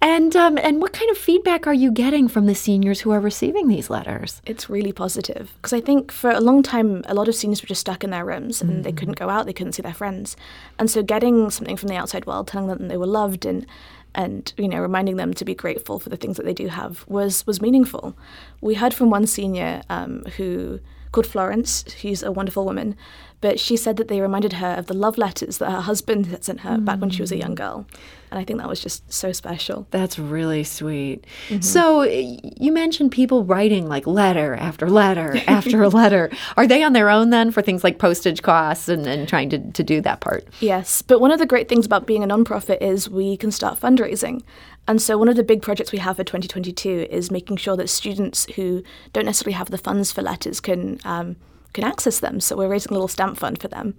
And 0.00 0.34
um, 0.34 0.56
and 0.56 0.80
what 0.80 0.94
kind 0.94 1.10
of 1.10 1.18
feedback 1.18 1.66
are 1.66 1.74
you 1.74 1.92
getting 1.92 2.28
from 2.28 2.46
the 2.46 2.54
seniors 2.54 3.00
who 3.00 3.10
are 3.10 3.20
receiving 3.20 3.68
these 3.68 3.90
letters? 3.90 4.40
It's 4.46 4.70
really 4.70 4.90
positive 4.90 5.52
because 5.56 5.74
I 5.74 5.82
think 5.82 6.12
for 6.12 6.30
a 6.30 6.40
long 6.40 6.62
time, 6.62 7.04
a 7.08 7.14
lot 7.14 7.28
of 7.28 7.34
seniors 7.34 7.62
were 7.62 7.66
just 7.66 7.82
stuck 7.82 8.02
in 8.02 8.08
their 8.08 8.24
rooms 8.24 8.62
and 8.62 8.84
they 8.84 8.92
couldn't 8.92 9.18
go 9.18 9.28
out, 9.28 9.44
they 9.44 9.52
couldn't 9.52 9.74
see 9.74 9.82
their 9.82 9.92
friends. 9.92 10.34
And 10.78 10.90
so 10.90 11.02
getting 11.02 11.50
something 11.50 11.76
from 11.76 11.88
the 11.88 11.96
outside 11.96 12.24
world 12.24 12.48
telling 12.48 12.68
them 12.68 12.78
that 12.78 12.88
they 12.88 12.96
were 12.96 13.06
loved 13.06 13.44
and 13.44 13.66
and 14.14 14.54
you 14.56 14.66
know 14.66 14.80
reminding 14.80 15.16
them 15.16 15.34
to 15.34 15.44
be 15.44 15.54
grateful 15.54 15.98
for 15.98 16.08
the 16.08 16.16
things 16.16 16.38
that 16.38 16.46
they 16.46 16.54
do 16.54 16.68
have 16.68 17.04
was 17.06 17.46
was 17.46 17.60
meaningful. 17.60 18.16
We 18.62 18.76
heard 18.76 18.94
from 18.94 19.10
one 19.10 19.26
senior 19.26 19.82
um, 19.90 20.24
who 20.38 20.80
called 21.12 21.26
Florence. 21.26 21.84
She's 21.96 22.22
a 22.22 22.32
wonderful 22.32 22.64
woman, 22.64 22.96
but 23.40 23.58
she 23.58 23.76
said 23.76 23.96
that 23.96 24.08
they 24.08 24.20
reminded 24.20 24.54
her 24.54 24.74
of 24.74 24.86
the 24.86 24.94
love 24.94 25.16
letters 25.18 25.58
that 25.58 25.70
her 25.70 25.80
husband 25.80 26.26
had 26.26 26.44
sent 26.44 26.60
her 26.60 26.78
back 26.78 27.00
when 27.00 27.10
she 27.10 27.22
was 27.22 27.32
a 27.32 27.36
young 27.36 27.54
girl, 27.54 27.86
and 28.30 28.38
I 28.38 28.44
think 28.44 28.58
that 28.58 28.68
was 28.68 28.80
just 28.80 29.12
so 29.12 29.32
special. 29.32 29.86
That's 29.90 30.18
really 30.18 30.62
sweet. 30.62 31.26
So 31.60 32.02
you 32.02 32.72
mentioned 32.72 33.12
people 33.12 33.44
writing 33.44 33.88
like 33.88 34.06
letter 34.06 34.54
after 34.54 34.88
letter 34.88 35.40
after 35.46 35.88
letter. 35.88 36.30
Are 36.56 36.66
they 36.66 36.82
on 36.82 36.92
their 36.92 37.10
own 37.10 37.30
then 37.30 37.50
for 37.50 37.62
things 37.62 37.82
like 37.82 37.98
postage 37.98 38.42
costs 38.42 38.88
and, 38.88 39.06
and 39.06 39.28
trying 39.28 39.50
to, 39.50 39.58
to 39.72 39.82
do 39.82 40.00
that 40.02 40.20
part? 40.20 40.46
Yes, 40.60 41.02
but 41.02 41.20
one 41.20 41.32
of 41.32 41.38
the 41.38 41.46
great 41.46 41.68
things 41.68 41.86
about 41.86 42.06
being 42.06 42.22
a 42.22 42.28
nonprofit 42.28 42.80
is 42.80 43.08
we 43.10 43.36
can 43.36 43.50
start 43.50 43.80
fundraising. 43.80 44.42
And 44.86 45.00
so 45.00 45.18
one 45.18 45.28
of 45.28 45.36
the 45.36 45.44
big 45.44 45.62
projects 45.62 45.92
we 45.92 45.98
have 45.98 46.16
for 46.16 46.24
2022 46.24 47.06
is 47.10 47.30
making 47.30 47.58
sure 47.58 47.76
that 47.76 47.88
students 47.88 48.46
who 48.56 48.82
don't 49.12 49.26
necessarily 49.26 49.54
have 49.54 49.70
the 49.70 49.78
funds 49.78 50.10
for 50.10 50.22
letters 50.22 50.60
can 50.60 50.98
um, 51.04 51.36
can 51.72 51.84
access 51.84 52.20
them. 52.20 52.40
So 52.40 52.56
we're 52.56 52.68
raising 52.68 52.90
a 52.90 52.94
little 52.94 53.08
stamp 53.08 53.38
fund 53.38 53.60
for 53.60 53.68
them, 53.68 53.94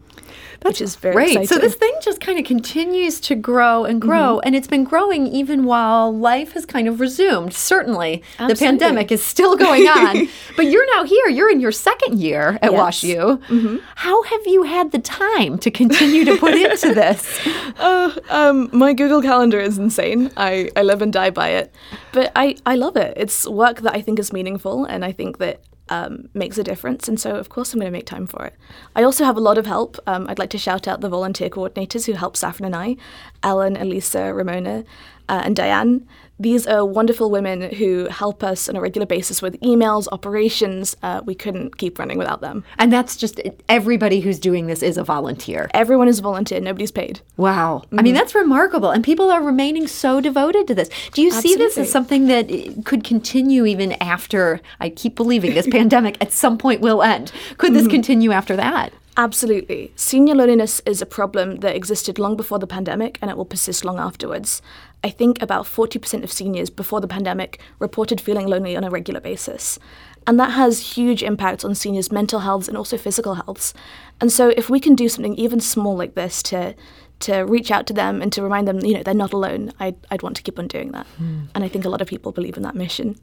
which 0.63 0.81
is 0.81 0.95
very 0.95 1.13
Great. 1.15 1.27
exciting. 1.29 1.47
So 1.47 1.57
this 1.57 1.75
thing 1.75 1.93
just 2.01 2.19
kind 2.19 2.37
of 2.39 2.45
continues 2.45 3.19
to 3.21 3.35
grow 3.35 3.85
and 3.85 4.01
grow, 4.01 4.37
mm-hmm. 4.37 4.47
and 4.47 4.55
it's 4.55 4.67
been 4.67 4.83
growing 4.83 5.27
even 5.27 5.65
while 5.65 6.15
life 6.15 6.53
has 6.53 6.65
kind 6.65 6.87
of 6.87 6.99
resumed. 6.99 7.53
Certainly, 7.53 8.23
the 8.37 8.55
pandemic 8.55 9.11
is 9.11 9.23
still 9.23 9.55
going 9.55 9.87
on, 9.87 10.27
but 10.55 10.65
you're 10.67 10.85
now 10.95 11.03
here. 11.03 11.27
You're 11.29 11.49
in 11.49 11.59
your 11.59 11.71
second 11.71 12.19
year 12.19 12.59
at 12.61 12.71
Yes. 12.71 12.81
WashU. 12.81 13.37
Mm-hmm. 13.47 13.77
How 13.95 14.23
have 14.23 14.41
you 14.45 14.63
had 14.63 14.91
the 14.91 14.99
time 14.99 15.57
to 15.59 15.71
continue 15.71 16.25
to 16.25 16.37
put 16.37 16.53
into 16.53 16.93
this? 16.93 17.39
Oh, 17.79 18.17
um, 18.29 18.69
my 18.71 18.93
Google 18.93 19.21
Calendar 19.21 19.59
is 19.59 19.77
insane. 19.77 20.31
I, 20.37 20.69
I 20.75 20.83
live 20.83 21.01
and 21.01 21.11
die 21.13 21.29
by 21.29 21.49
it. 21.49 21.73
But 22.11 22.31
I, 22.35 22.55
I 22.65 22.75
love 22.75 22.97
it. 22.97 23.13
It's 23.17 23.47
work 23.47 23.81
that 23.81 23.93
I 23.95 24.01
think 24.01 24.19
is 24.19 24.33
meaningful 24.33 24.85
and 24.85 25.05
I 25.05 25.11
think 25.11 25.37
that 25.37 25.61
um, 25.91 26.29
makes 26.33 26.57
a 26.57 26.63
difference. 26.63 27.07
And 27.09 27.19
so, 27.19 27.35
of 27.35 27.49
course, 27.49 27.73
I'm 27.73 27.79
going 27.79 27.91
to 27.91 27.97
make 27.97 28.05
time 28.05 28.25
for 28.25 28.45
it. 28.45 28.55
I 28.95 29.03
also 29.03 29.25
have 29.25 29.37
a 29.37 29.41
lot 29.41 29.57
of 29.57 29.65
help. 29.65 29.99
Um, 30.07 30.25
I'd 30.29 30.39
like 30.39 30.49
to 30.51 30.57
shout 30.57 30.87
out 30.87 31.01
the 31.01 31.09
volunteer 31.09 31.49
coordinators 31.49 32.05
who 32.05 32.13
help 32.13 32.37
Saffron 32.37 32.65
and 32.65 32.75
I 32.75 32.95
Ellen, 33.43 33.75
Elisa, 33.75 34.33
Ramona, 34.33 34.85
uh, 35.27 35.41
and 35.43 35.55
Diane. 35.55 36.07
These 36.41 36.65
are 36.65 36.83
wonderful 36.83 37.29
women 37.29 37.71
who 37.75 38.07
help 38.07 38.43
us 38.43 38.67
on 38.67 38.75
a 38.75 38.81
regular 38.81 39.05
basis 39.05 39.43
with 39.43 39.59
emails, 39.61 40.07
operations. 40.11 40.97
Uh, 41.03 41.21
we 41.23 41.35
couldn't 41.35 41.77
keep 41.77 41.99
running 41.99 42.17
without 42.17 42.41
them. 42.41 42.63
And 42.79 42.91
that's 42.91 43.15
just 43.15 43.39
everybody 43.69 44.21
who's 44.21 44.39
doing 44.39 44.65
this 44.65 44.81
is 44.81 44.97
a 44.97 45.03
volunteer. 45.03 45.69
Everyone 45.75 46.07
is 46.07 46.19
volunteer, 46.19 46.59
nobody's 46.59 46.91
paid. 46.91 47.21
Wow. 47.37 47.83
I 47.95 48.01
mean, 48.01 48.15
that's 48.15 48.33
remarkable. 48.33 48.89
And 48.89 49.03
people 49.03 49.29
are 49.29 49.43
remaining 49.43 49.85
so 49.85 50.19
devoted 50.19 50.65
to 50.69 50.73
this. 50.73 50.89
Do 51.13 51.21
you 51.21 51.29
see 51.29 51.55
this 51.55 51.77
as 51.77 51.91
something 51.91 52.25
that 52.25 52.49
eh, 52.49 52.71
could 52.85 53.03
continue 53.03 53.67
even 53.67 53.91
after, 54.01 54.61
I 54.79 54.89
keep 54.89 55.15
believing 55.15 55.53
this 55.53 55.67
pandemic 55.71 56.17
at 56.21 56.31
some 56.31 56.57
point 56.57 56.81
will 56.81 57.03
end? 57.03 57.31
Could 57.59 57.75
this 57.75 57.87
continue 57.87 58.31
after 58.31 58.55
that? 58.55 58.93
Absolutely. 59.17 59.91
Senior 59.95 60.35
loneliness 60.35 60.81
is 60.85 61.01
a 61.01 61.05
problem 61.05 61.57
that 61.57 61.75
existed 61.75 62.17
long 62.17 62.37
before 62.37 62.59
the 62.59 62.67
pandemic 62.67 63.19
and 63.21 63.29
it 63.29 63.35
will 63.35 63.45
persist 63.45 63.83
long 63.83 63.99
afterwards. 63.99 64.61
I 65.03 65.09
think 65.09 65.41
about 65.41 65.65
40% 65.65 66.23
of 66.23 66.31
seniors 66.31 66.69
before 66.69 67.01
the 67.01 67.07
pandemic 67.07 67.59
reported 67.79 68.21
feeling 68.21 68.47
lonely 68.47 68.75
on 68.77 68.85
a 68.85 68.89
regular 68.89 69.19
basis. 69.19 69.79
And 70.27 70.39
that 70.39 70.51
has 70.51 70.95
huge 70.95 71.23
impacts 71.23 71.65
on 71.65 71.75
seniors' 71.75 72.11
mental 72.11 72.41
health 72.41 72.67
and 72.67 72.77
also 72.77 72.97
physical 72.97 73.33
healths. 73.33 73.73
And 74.21 74.31
so 74.31 74.49
if 74.49 74.69
we 74.69 74.79
can 74.79 74.95
do 74.95 75.09
something 75.09 75.35
even 75.35 75.59
small 75.59 75.97
like 75.97 76.13
this 76.13 76.41
to 76.43 76.75
to 77.21 77.39
reach 77.41 77.71
out 77.71 77.87
to 77.87 77.93
them 77.93 78.21
and 78.21 78.31
to 78.33 78.41
remind 78.41 78.67
them, 78.67 78.79
you 78.79 78.93
know, 78.93 79.03
they're 79.03 79.13
not 79.13 79.33
alone, 79.33 79.71
I'd, 79.79 79.95
I'd 80.09 80.21
want 80.21 80.35
to 80.37 80.43
keep 80.43 80.59
on 80.59 80.67
doing 80.67 80.91
that. 80.91 81.07
And 81.19 81.63
I 81.63 81.67
think 81.67 81.85
a 81.85 81.89
lot 81.89 82.01
of 82.01 82.07
people 82.07 82.31
believe 82.31 82.57
in 82.57 82.63
that 82.63 82.75
mission. 82.75 83.17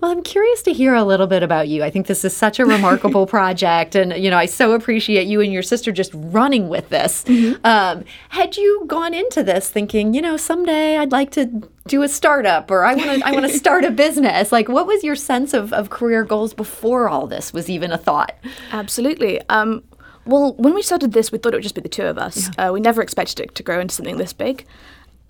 Well, 0.00 0.10
I'm 0.10 0.22
curious 0.22 0.62
to 0.62 0.72
hear 0.72 0.94
a 0.94 1.04
little 1.04 1.26
bit 1.26 1.42
about 1.42 1.68
you. 1.68 1.82
I 1.82 1.90
think 1.90 2.06
this 2.06 2.24
is 2.24 2.36
such 2.36 2.58
a 2.58 2.66
remarkable 2.66 3.26
project. 3.36 3.94
And, 3.94 4.12
you 4.22 4.30
know, 4.30 4.38
I 4.38 4.46
so 4.46 4.72
appreciate 4.72 5.26
you 5.26 5.40
and 5.40 5.52
your 5.52 5.62
sister 5.62 5.92
just 5.92 6.10
running 6.14 6.68
with 6.68 6.88
this. 6.88 7.24
Um, 7.64 8.04
had 8.30 8.56
you 8.56 8.84
gone 8.86 9.14
into 9.14 9.42
this 9.42 9.70
thinking, 9.70 10.14
you 10.14 10.22
know, 10.22 10.36
someday 10.36 10.98
I'd 10.98 11.12
like 11.12 11.30
to 11.32 11.68
do 11.86 12.02
a 12.02 12.08
startup 12.08 12.70
or 12.70 12.84
I 12.84 12.94
want 12.94 13.20
to 13.20 13.26
I 13.26 13.32
want 13.32 13.46
to 13.46 13.58
start 13.58 13.84
a 13.84 13.90
business? 13.90 14.52
Like, 14.52 14.68
what 14.68 14.86
was 14.86 15.02
your 15.02 15.16
sense 15.16 15.54
of, 15.54 15.72
of 15.72 15.90
career 15.90 16.24
goals 16.24 16.54
before 16.54 17.08
all 17.08 17.26
this 17.26 17.52
was 17.52 17.68
even 17.68 17.92
a 17.92 17.98
thought? 17.98 18.36
Absolutely. 18.72 19.40
Um, 19.48 19.82
well, 20.30 20.54
when 20.54 20.74
we 20.74 20.82
started 20.82 21.12
this, 21.12 21.32
we 21.32 21.38
thought 21.38 21.52
it 21.52 21.56
would 21.56 21.62
just 21.62 21.74
be 21.74 21.80
the 21.80 21.88
two 21.88 22.04
of 22.04 22.18
us. 22.18 22.50
Uh, 22.56 22.70
we 22.72 22.80
never 22.80 23.02
expected 23.02 23.40
it 23.40 23.54
to 23.54 23.62
grow 23.62 23.80
into 23.80 23.94
something 23.94 24.16
this 24.16 24.32
big. 24.32 24.64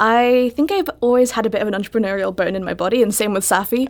I 0.00 0.50
think 0.56 0.72
I've 0.72 0.88
always 1.02 1.32
had 1.32 1.44
a 1.44 1.50
bit 1.50 1.60
of 1.60 1.68
an 1.68 1.74
entrepreneurial 1.74 2.34
bone 2.34 2.56
in 2.56 2.64
my 2.64 2.72
body, 2.72 3.02
and 3.02 3.14
same 3.14 3.34
with 3.34 3.44
Safi. 3.44 3.86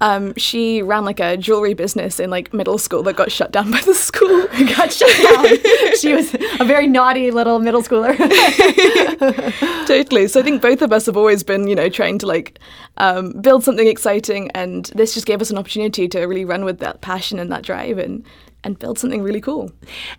Um, 0.00 0.34
she 0.36 0.82
ran 0.82 1.04
like 1.04 1.20
a 1.20 1.36
jewelry 1.36 1.74
business 1.74 2.18
in 2.18 2.30
like 2.30 2.52
middle 2.52 2.78
school 2.78 3.04
that 3.04 3.14
got 3.14 3.30
shut 3.30 3.52
down 3.52 3.70
by 3.70 3.80
the 3.82 3.94
school. 3.94 4.48
got 4.76 4.92
shut 4.92 5.08
down. 5.22 5.94
she 6.00 6.14
was 6.14 6.34
a 6.58 6.64
very 6.64 6.88
naughty 6.88 7.30
little 7.30 7.60
middle 7.60 7.82
schooler. 7.82 8.16
totally. 9.86 10.26
So 10.26 10.40
I 10.40 10.42
think 10.42 10.60
both 10.60 10.82
of 10.82 10.92
us 10.92 11.06
have 11.06 11.16
always 11.16 11.44
been, 11.44 11.68
you 11.68 11.76
know, 11.76 11.88
trying 11.88 12.18
to 12.18 12.26
like 12.26 12.58
um, 12.96 13.30
build 13.40 13.62
something 13.62 13.86
exciting, 13.86 14.50
and 14.56 14.86
this 14.96 15.14
just 15.14 15.26
gave 15.26 15.40
us 15.40 15.50
an 15.50 15.58
opportunity 15.58 16.08
to 16.08 16.24
really 16.24 16.44
run 16.44 16.64
with 16.64 16.80
that 16.80 17.02
passion 17.02 17.38
and 17.38 17.52
that 17.52 17.62
drive 17.62 17.98
and 17.98 18.24
and 18.64 18.78
build 18.78 18.98
something 18.98 19.22
really 19.22 19.40
cool. 19.40 19.70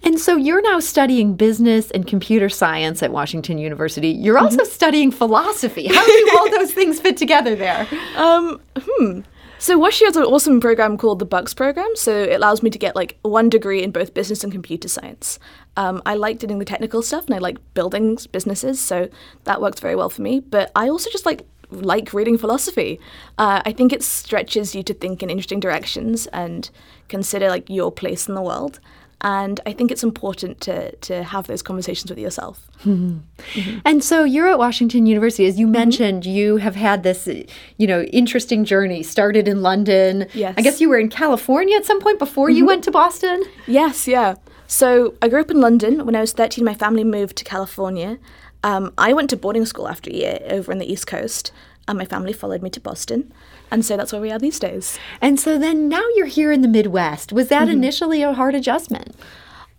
And 0.03 0.19
so 0.19 0.35
you're 0.35 0.61
now 0.61 0.79
studying 0.79 1.35
business 1.35 1.91
and 1.91 2.05
computer 2.05 2.49
science 2.49 3.01
at 3.01 3.11
Washington 3.11 3.57
University. 3.57 4.09
You're 4.09 4.37
also 4.37 4.57
mm-hmm. 4.57 4.71
studying 4.71 5.11
philosophy. 5.11 5.87
How 5.87 6.05
do 6.05 6.29
all 6.37 6.49
those 6.51 6.73
things 6.79 6.99
fit 6.99 7.17
together 7.17 7.55
there? 7.55 7.87
Um, 8.15 8.59
hmm. 8.77 9.21
So 9.63 9.79
WashU 9.79 10.03
has 10.03 10.17
an 10.17 10.23
awesome 10.23 10.59
program 10.59 10.97
called 10.97 11.19
the 11.19 11.25
Bucks 11.25 11.53
program. 11.53 11.89
So 11.95 12.11
it 12.11 12.33
allows 12.33 12.61
me 12.61 12.69
to 12.69 12.77
get 12.77 12.97
like 12.97 13.17
one 13.21 13.47
degree 13.47 13.81
in 13.81 13.91
both 13.91 14.13
business 14.13 14.43
and 14.43 14.51
computer 14.51 14.89
science. 14.89 15.39
Um, 15.77 16.01
I 16.05 16.15
like 16.15 16.39
doing 16.39 16.59
the 16.59 16.65
technical 16.65 17.01
stuff 17.01 17.27
and 17.27 17.35
I 17.35 17.37
like 17.37 17.57
building 17.73 18.17
businesses, 18.33 18.81
so 18.81 19.07
that 19.45 19.61
works 19.61 19.79
very 19.79 19.95
well 19.95 20.09
for 20.09 20.21
me. 20.21 20.41
But 20.41 20.69
I 20.75 20.89
also 20.89 21.09
just 21.09 21.25
like 21.25 21.45
like 21.81 22.13
reading 22.13 22.37
philosophy. 22.37 22.99
Uh, 23.37 23.61
I 23.65 23.71
think 23.71 23.91
it 23.93 24.03
stretches 24.03 24.75
you 24.75 24.83
to 24.83 24.93
think 24.93 25.23
in 25.23 25.29
interesting 25.29 25.59
directions 25.59 26.27
and 26.27 26.69
consider 27.07 27.49
like 27.49 27.69
your 27.69 27.91
place 27.91 28.27
in 28.27 28.35
the 28.35 28.41
world. 28.41 28.79
And 29.25 29.61
I 29.65 29.71
think 29.71 29.89
it's 29.89 30.03
important 30.03 30.59
to 30.61 30.93
to 30.97 31.23
have 31.23 31.47
those 31.47 31.61
conversations 31.61 32.09
with 32.09 32.19
yourself. 32.19 32.67
Mm-hmm. 32.79 33.19
Mm-hmm. 33.53 33.79
And 33.85 34.03
so 34.03 34.23
you're 34.23 34.47
at 34.47 34.57
Washington 34.57 35.05
University, 35.05 35.45
as 35.45 35.59
you 35.59 35.67
mm-hmm. 35.67 35.73
mentioned. 35.73 36.25
You 36.25 36.57
have 36.57 36.75
had 36.75 37.03
this, 37.03 37.29
you 37.77 37.85
know, 37.85 38.01
interesting 38.03 38.65
journey. 38.65 39.03
Started 39.03 39.47
in 39.47 39.61
London. 39.61 40.27
Yes. 40.33 40.55
I 40.57 40.61
guess 40.61 40.81
you 40.81 40.89
were 40.89 40.97
in 40.97 41.09
California 41.09 41.77
at 41.77 41.85
some 41.85 42.01
point 42.01 42.17
before 42.17 42.49
you 42.49 42.57
mm-hmm. 42.57 42.67
went 42.67 42.83
to 42.85 42.91
Boston. 42.91 43.43
Yes. 43.67 44.07
Yeah. 44.07 44.35
So 44.65 45.13
I 45.21 45.27
grew 45.27 45.41
up 45.41 45.51
in 45.51 45.61
London. 45.61 46.03
When 46.03 46.15
I 46.15 46.21
was 46.21 46.33
13, 46.33 46.65
my 46.65 46.73
family 46.73 47.03
moved 47.03 47.35
to 47.37 47.43
California. 47.43 48.17
Um, 48.63 48.93
I 48.97 49.13
went 49.13 49.29
to 49.31 49.37
boarding 49.37 49.65
school 49.65 49.87
after 49.87 50.09
a 50.09 50.13
year 50.13 50.39
over 50.49 50.71
on 50.71 50.79
the 50.79 50.91
East 50.91 51.05
Coast, 51.05 51.51
and 51.87 51.97
my 51.97 52.05
family 52.05 52.33
followed 52.33 52.61
me 52.61 52.69
to 52.71 52.79
Boston. 52.79 53.31
And 53.69 53.85
so 53.85 53.97
that's 53.97 54.13
where 54.13 54.21
we 54.21 54.31
are 54.31 54.39
these 54.39 54.59
days. 54.59 54.97
And 55.21 55.39
so 55.39 55.57
then 55.57 55.89
now 55.89 56.03
you're 56.15 56.27
here 56.27 56.51
in 56.51 56.61
the 56.61 56.67
Midwest. 56.67 57.33
Was 57.33 57.49
that 57.49 57.63
mm-hmm. 57.63 57.77
initially 57.77 58.23
a 58.23 58.33
hard 58.33 58.55
adjustment? 58.55 59.15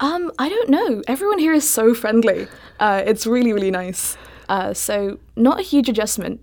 Um, 0.00 0.32
I 0.38 0.48
don't 0.48 0.68
know. 0.68 1.02
Everyone 1.06 1.38
here 1.38 1.52
is 1.52 1.68
so 1.68 1.94
friendly. 1.94 2.48
Uh, 2.80 3.02
it's 3.06 3.26
really, 3.26 3.52
really 3.52 3.70
nice. 3.70 4.16
Uh, 4.48 4.74
so 4.74 5.18
not 5.36 5.60
a 5.60 5.62
huge 5.62 5.88
adjustment. 5.88 6.40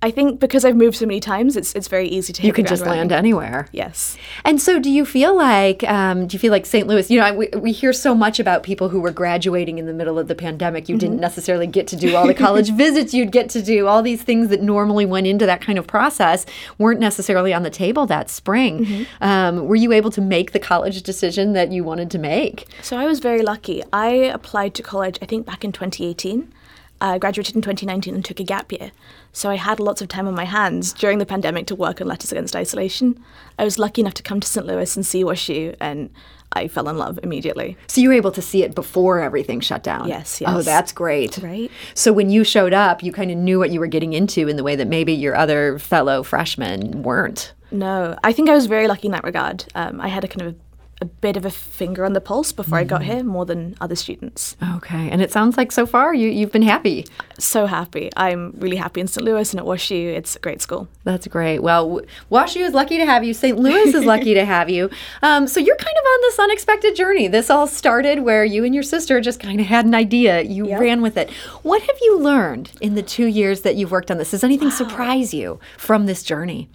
I 0.00 0.12
think 0.12 0.38
because 0.38 0.64
I've 0.64 0.76
moved 0.76 0.96
so 0.96 1.06
many 1.06 1.18
times, 1.18 1.56
it's 1.56 1.74
it's 1.74 1.88
very 1.88 2.06
easy 2.06 2.32
to. 2.34 2.46
you 2.46 2.52
can 2.52 2.64
just 2.64 2.82
running. 2.82 2.98
land 2.98 3.12
anywhere. 3.12 3.66
Yes. 3.72 4.16
And 4.44 4.60
so, 4.60 4.78
do 4.78 4.90
you 4.90 5.04
feel 5.04 5.36
like 5.36 5.82
um, 5.90 6.28
do 6.28 6.36
you 6.36 6.38
feel 6.38 6.52
like 6.52 6.66
St. 6.66 6.86
Louis? 6.86 7.10
You 7.10 7.18
know, 7.18 7.34
we 7.34 7.48
we 7.56 7.72
hear 7.72 7.92
so 7.92 8.14
much 8.14 8.38
about 8.38 8.62
people 8.62 8.90
who 8.90 9.00
were 9.00 9.10
graduating 9.10 9.78
in 9.78 9.86
the 9.86 9.92
middle 9.92 10.16
of 10.16 10.28
the 10.28 10.36
pandemic. 10.36 10.88
You 10.88 10.94
mm-hmm. 10.94 11.00
didn't 11.00 11.20
necessarily 11.20 11.66
get 11.66 11.88
to 11.88 11.96
do 11.96 12.14
all 12.14 12.28
the 12.28 12.34
college 12.34 12.70
visits 12.74 13.12
you'd 13.12 13.32
get 13.32 13.50
to 13.50 13.62
do. 13.62 13.88
All 13.88 14.00
these 14.00 14.22
things 14.22 14.50
that 14.50 14.62
normally 14.62 15.04
went 15.04 15.26
into 15.26 15.46
that 15.46 15.60
kind 15.60 15.80
of 15.80 15.88
process 15.88 16.46
weren't 16.78 17.00
necessarily 17.00 17.52
on 17.52 17.64
the 17.64 17.70
table 17.70 18.06
that 18.06 18.30
spring. 18.30 18.84
Mm-hmm. 18.84 19.24
Um, 19.24 19.66
were 19.66 19.76
you 19.76 19.90
able 19.90 20.12
to 20.12 20.20
make 20.20 20.52
the 20.52 20.60
college 20.60 21.02
decision 21.02 21.54
that 21.54 21.72
you 21.72 21.82
wanted 21.82 22.08
to 22.12 22.18
make? 22.18 22.68
So 22.82 22.96
I 22.96 23.06
was 23.06 23.18
very 23.18 23.42
lucky. 23.42 23.82
I 23.92 24.10
applied 24.10 24.74
to 24.74 24.82
college. 24.84 25.18
I 25.20 25.26
think 25.26 25.44
back 25.44 25.64
in 25.64 25.72
2018. 25.72 26.52
I 27.00 27.18
graduated 27.18 27.54
in 27.54 27.62
2019 27.62 28.14
and 28.14 28.24
took 28.24 28.40
a 28.40 28.44
gap 28.44 28.72
year. 28.72 28.90
So 29.32 29.50
I 29.50 29.54
had 29.54 29.78
lots 29.78 30.02
of 30.02 30.08
time 30.08 30.26
on 30.26 30.34
my 30.34 30.44
hands 30.44 30.92
during 30.92 31.18
the 31.18 31.26
pandemic 31.26 31.66
to 31.68 31.74
work 31.74 32.00
on 32.00 32.08
Letters 32.08 32.32
Against 32.32 32.56
Isolation. 32.56 33.22
I 33.58 33.64
was 33.64 33.78
lucky 33.78 34.00
enough 34.00 34.14
to 34.14 34.22
come 34.22 34.40
to 34.40 34.48
St. 34.48 34.66
Louis 34.66 34.96
and 34.96 35.06
see 35.06 35.22
WashU, 35.22 35.76
and 35.80 36.10
I 36.52 36.66
fell 36.68 36.88
in 36.88 36.96
love 36.98 37.20
immediately. 37.22 37.76
So 37.86 38.00
you 38.00 38.08
were 38.08 38.14
able 38.14 38.32
to 38.32 38.42
see 38.42 38.62
it 38.62 38.74
before 38.74 39.20
everything 39.20 39.60
shut 39.60 39.82
down? 39.82 40.08
Yes, 40.08 40.40
yes. 40.40 40.50
Oh, 40.52 40.62
that's 40.62 40.92
great. 40.92 41.38
Right. 41.38 41.70
So 41.94 42.12
when 42.12 42.30
you 42.30 42.42
showed 42.42 42.72
up, 42.72 43.02
you 43.02 43.12
kind 43.12 43.30
of 43.30 43.36
knew 43.36 43.58
what 43.58 43.70
you 43.70 43.80
were 43.80 43.86
getting 43.86 44.12
into 44.12 44.48
in 44.48 44.56
the 44.56 44.64
way 44.64 44.74
that 44.76 44.88
maybe 44.88 45.12
your 45.12 45.36
other 45.36 45.78
fellow 45.78 46.22
freshmen 46.22 47.02
weren't. 47.02 47.52
No, 47.70 48.16
I 48.24 48.32
think 48.32 48.48
I 48.48 48.54
was 48.54 48.66
very 48.66 48.88
lucky 48.88 49.08
in 49.08 49.12
that 49.12 49.24
regard. 49.24 49.66
Um, 49.74 50.00
I 50.00 50.08
had 50.08 50.24
a 50.24 50.28
kind 50.28 50.42
of 50.42 50.56
a 51.00 51.04
bit 51.04 51.36
of 51.36 51.44
a 51.44 51.50
finger 51.50 52.04
on 52.04 52.12
the 52.12 52.20
pulse 52.20 52.50
before 52.50 52.78
mm-hmm. 52.78 52.86
I 52.86 52.98
got 52.98 53.02
mm-hmm. 53.02 53.12
here 53.12 53.24
more 53.24 53.44
than 53.44 53.76
other 53.80 53.94
students. 53.94 54.56
Okay, 54.76 55.08
and 55.10 55.22
it 55.22 55.30
sounds 55.30 55.56
like 55.56 55.70
so 55.70 55.86
far 55.86 56.12
you, 56.12 56.28
you've 56.28 56.50
been 56.50 56.62
happy. 56.62 57.06
So 57.38 57.66
happy. 57.66 58.10
I'm 58.16 58.52
really 58.58 58.76
happy 58.76 59.00
in 59.00 59.06
St. 59.06 59.24
Louis 59.24 59.52
and 59.52 59.60
at 59.60 59.66
WashU. 59.66 60.14
It's 60.14 60.34
a 60.34 60.40
great 60.40 60.60
school. 60.60 60.88
That's 61.04 61.26
great. 61.28 61.60
Well, 61.60 62.00
WashU 62.32 62.62
is 62.62 62.74
lucky 62.74 62.96
to 62.98 63.06
have 63.06 63.22
you. 63.22 63.32
St. 63.32 63.56
Louis 63.56 63.94
is 63.94 64.04
lucky 64.04 64.34
to 64.34 64.44
have 64.44 64.68
you. 64.68 64.90
Um, 65.20 65.46
so 65.46 65.58
you're 65.58 65.76
kind 65.76 65.96
of 65.96 66.04
on 66.04 66.20
this 66.22 66.38
unexpected 66.38 66.94
journey. 66.94 67.28
This 67.28 67.50
all 67.50 67.66
started 67.66 68.20
where 68.20 68.44
you 68.44 68.64
and 68.64 68.74
your 68.74 68.82
sister 68.82 69.20
just 69.20 69.40
kind 69.40 69.60
of 69.60 69.66
had 69.66 69.84
an 69.84 69.94
idea. 69.94 70.42
You 70.42 70.68
yep. 70.68 70.80
ran 70.80 71.02
with 71.02 71.16
it. 71.16 71.30
What 71.62 71.82
have 71.82 71.96
you 72.00 72.18
learned 72.18 72.70
in 72.80 72.94
the 72.94 73.02
two 73.02 73.26
years 73.26 73.62
that 73.62 73.74
you've 73.74 73.90
worked 73.90 74.10
on 74.10 74.18
this? 74.18 74.30
Does 74.30 74.44
anything 74.44 74.68
wow. 74.68 74.74
surprise 74.76 75.34
you 75.34 75.58
from 75.76 76.06
this 76.06 76.22
journey? 76.22 76.68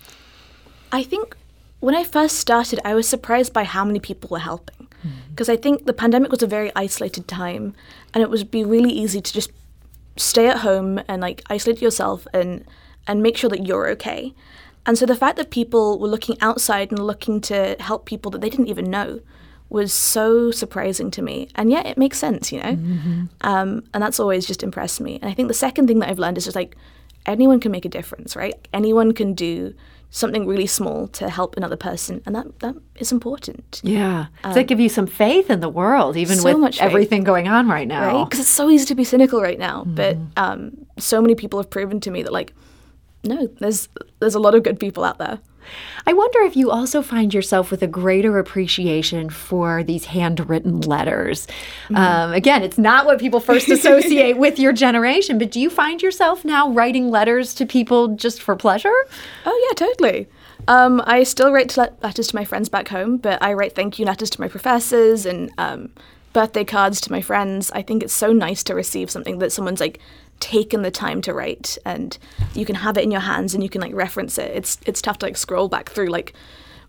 I 0.92 1.04
think 1.04 1.36
when 1.84 1.96
I 1.96 2.06
first 2.06 2.38
started, 2.38 2.80
I 2.86 2.96
was 2.96 3.10
surprised 3.10 3.52
by 3.52 3.66
how 3.66 3.84
many 3.84 4.00
people 4.00 4.30
were 4.30 4.40
helping. 4.40 4.88
Because 5.30 5.50
mm-hmm. 5.50 5.60
I 5.60 5.62
think 5.62 5.86
the 5.86 5.92
pandemic 5.92 6.32
was 6.32 6.42
a 6.42 6.48
very 6.48 6.72
isolated 6.78 7.28
time, 7.28 7.76
and 8.14 8.24
it 8.24 8.30
would 8.30 8.50
be 8.50 8.64
really 8.64 8.90
easy 8.90 9.20
to 9.20 9.34
just 9.34 9.52
stay 10.16 10.48
at 10.48 10.60
home 10.60 11.02
and 11.10 11.22
like 11.22 11.42
isolate 11.50 11.82
yourself 11.82 12.26
and 12.34 12.64
and 13.06 13.22
make 13.22 13.36
sure 13.36 13.50
that 13.50 13.68
you're 13.68 13.90
okay. 13.90 14.34
And 14.86 14.98
so 14.98 15.06
the 15.06 15.16
fact 15.16 15.36
that 15.36 15.50
people 15.50 16.00
were 16.00 16.08
looking 16.08 16.38
outside 16.40 16.90
and 16.90 17.06
looking 17.06 17.42
to 17.42 17.76
help 17.82 18.06
people 18.06 18.32
that 18.32 18.40
they 18.40 18.50
didn't 18.50 18.68
even 18.68 18.90
know 18.90 19.20
was 19.70 19.92
so 19.92 20.52
surprising 20.52 21.12
to 21.12 21.22
me. 21.22 21.50
And 21.56 21.70
yet 21.70 21.86
it 21.86 21.98
makes 21.98 22.18
sense, 22.18 22.52
you 22.54 22.60
know? 22.60 22.76
Mm-hmm. 22.76 23.24
Um, 23.42 23.84
and 23.94 24.02
that's 24.02 24.22
always 24.22 24.46
just 24.46 24.64
impressed 24.64 25.02
me. 25.02 25.20
And 25.22 25.30
I 25.30 25.34
think 25.34 25.50
the 25.50 25.54
second 25.54 25.88
thing 25.88 26.00
that 26.00 26.10
I've 26.10 26.20
learned 26.20 26.38
is 26.38 26.46
just 26.46 26.56
like 26.56 26.78
anyone 27.26 27.60
can 27.60 27.72
make 27.72 27.86
a 27.86 27.90
difference, 27.90 28.36
right? 28.38 28.56
Anyone 28.74 29.14
can 29.14 29.34
do 29.34 29.74
something 30.14 30.46
really 30.46 30.68
small 30.68 31.08
to 31.08 31.28
help 31.28 31.58
another 31.58 31.76
person, 31.76 32.22
and 32.26 32.36
that 32.36 32.60
that 32.60 32.76
is 32.96 33.12
important. 33.12 33.82
Yeah, 33.84 34.28
um, 34.44 34.52
does 34.52 34.56
that 34.56 34.68
give 34.68 34.80
you 34.80 34.88
some 34.88 35.08
faith 35.08 35.50
in 35.50 35.60
the 35.60 35.68
world, 35.68 36.16
even 36.16 36.38
so 36.38 36.58
with 36.58 36.80
everything 36.80 37.24
going 37.24 37.48
on 37.48 37.68
right 37.68 37.88
now? 37.88 38.06
Right, 38.08 38.24
because 38.24 38.40
it's 38.40 38.48
so 38.48 38.70
easy 38.70 38.86
to 38.86 38.96
be 38.96 39.04
cynical 39.04 39.42
right 39.42 39.58
now, 39.58 39.82
mm-hmm. 39.82 39.96
but 39.96 40.18
um, 40.38 40.86
so 41.00 41.20
many 41.20 41.34
people 41.34 41.60
have 41.60 41.70
proven 41.70 42.00
to 42.02 42.12
me 42.12 42.22
that 42.22 42.32
like, 42.32 42.54
no, 43.24 43.48
there's 43.60 43.90
there's 44.20 44.36
a 44.36 44.40
lot 44.40 44.56
of 44.56 44.64
good 44.64 44.80
people 44.80 45.04
out 45.04 45.18
there. 45.18 45.40
I 46.06 46.14
wonder 46.14 46.42
if 46.42 46.56
you 46.56 46.72
also 46.72 47.02
find 47.02 47.34
yourself 47.34 47.72
with 47.72 47.82
a 47.82 47.88
greater 47.88 48.38
appreciation 48.38 49.30
for 49.30 49.84
these 49.84 50.06
handwritten 50.06 50.82
letters. 50.82 51.48
Mm-hmm. 51.86 51.96
Um, 51.96 52.34
again, 52.34 52.64
it's 52.64 52.78
not 52.78 53.06
what 53.06 53.20
people 53.20 53.40
first 53.40 53.70
associate 53.70 54.38
with 54.38 54.60
your 54.60 54.74
generation, 54.74 55.38
but 55.38 55.52
do 55.52 55.60
you 55.60 55.70
find 55.70 56.02
yourself 56.02 56.44
now 56.44 56.70
writing 56.70 57.10
letters 57.10 57.54
to 57.56 57.66
people 57.66 58.10
just 58.10 58.42
for 58.42 58.56
pleasure? 58.56 58.94
Oh, 59.46 59.68
yeah, 59.70 59.88
totally. 59.88 60.28
Um, 60.68 61.02
I 61.06 61.24
still 61.24 61.52
write 61.52 61.76
letters 61.78 62.28
to 62.28 62.36
my 62.36 62.46
friends 62.46 62.70
back 62.70 62.88
home, 62.90 63.18
but 63.18 63.42
I 63.42 63.54
write 63.54 63.76
thank 63.76 64.00
you 64.00 64.06
letters 64.06 64.30
to 64.32 64.42
my 64.42 64.48
professors 64.48 65.26
and 65.26 65.52
um, 65.58 65.92
birthday 66.32 66.64
cards 66.64 67.02
to 67.02 67.12
my 67.12 67.22
friends. 67.22 67.72
I 67.72 67.82
think 67.82 68.04
it's 68.04 68.14
so 68.14 68.32
nice 68.32 68.64
to 68.64 68.76
receive 68.76 69.10
something 69.10 69.40
that 69.40 69.52
someone's 69.52 69.80
like 69.80 70.00
taken 70.44 70.82
the 70.82 70.92
time 70.92 71.22
to 71.22 71.34
write 71.34 71.78
and 71.86 72.18
you 72.54 72.66
can 72.66 72.76
have 72.76 72.98
it 72.98 73.04
in 73.04 73.12
your 73.12 73.22
hands 73.22 73.54
and 73.54 73.64
you 73.64 73.70
can 73.70 73.80
like 73.80 73.94
reference 73.94 74.38
it. 74.38 74.52
It's 74.54 74.78
it's 74.86 75.02
tough 75.02 75.20
to 75.20 75.26
like 75.26 75.38
scroll 75.38 75.70
back 75.70 75.90
through 75.90 76.08
like 76.08 76.34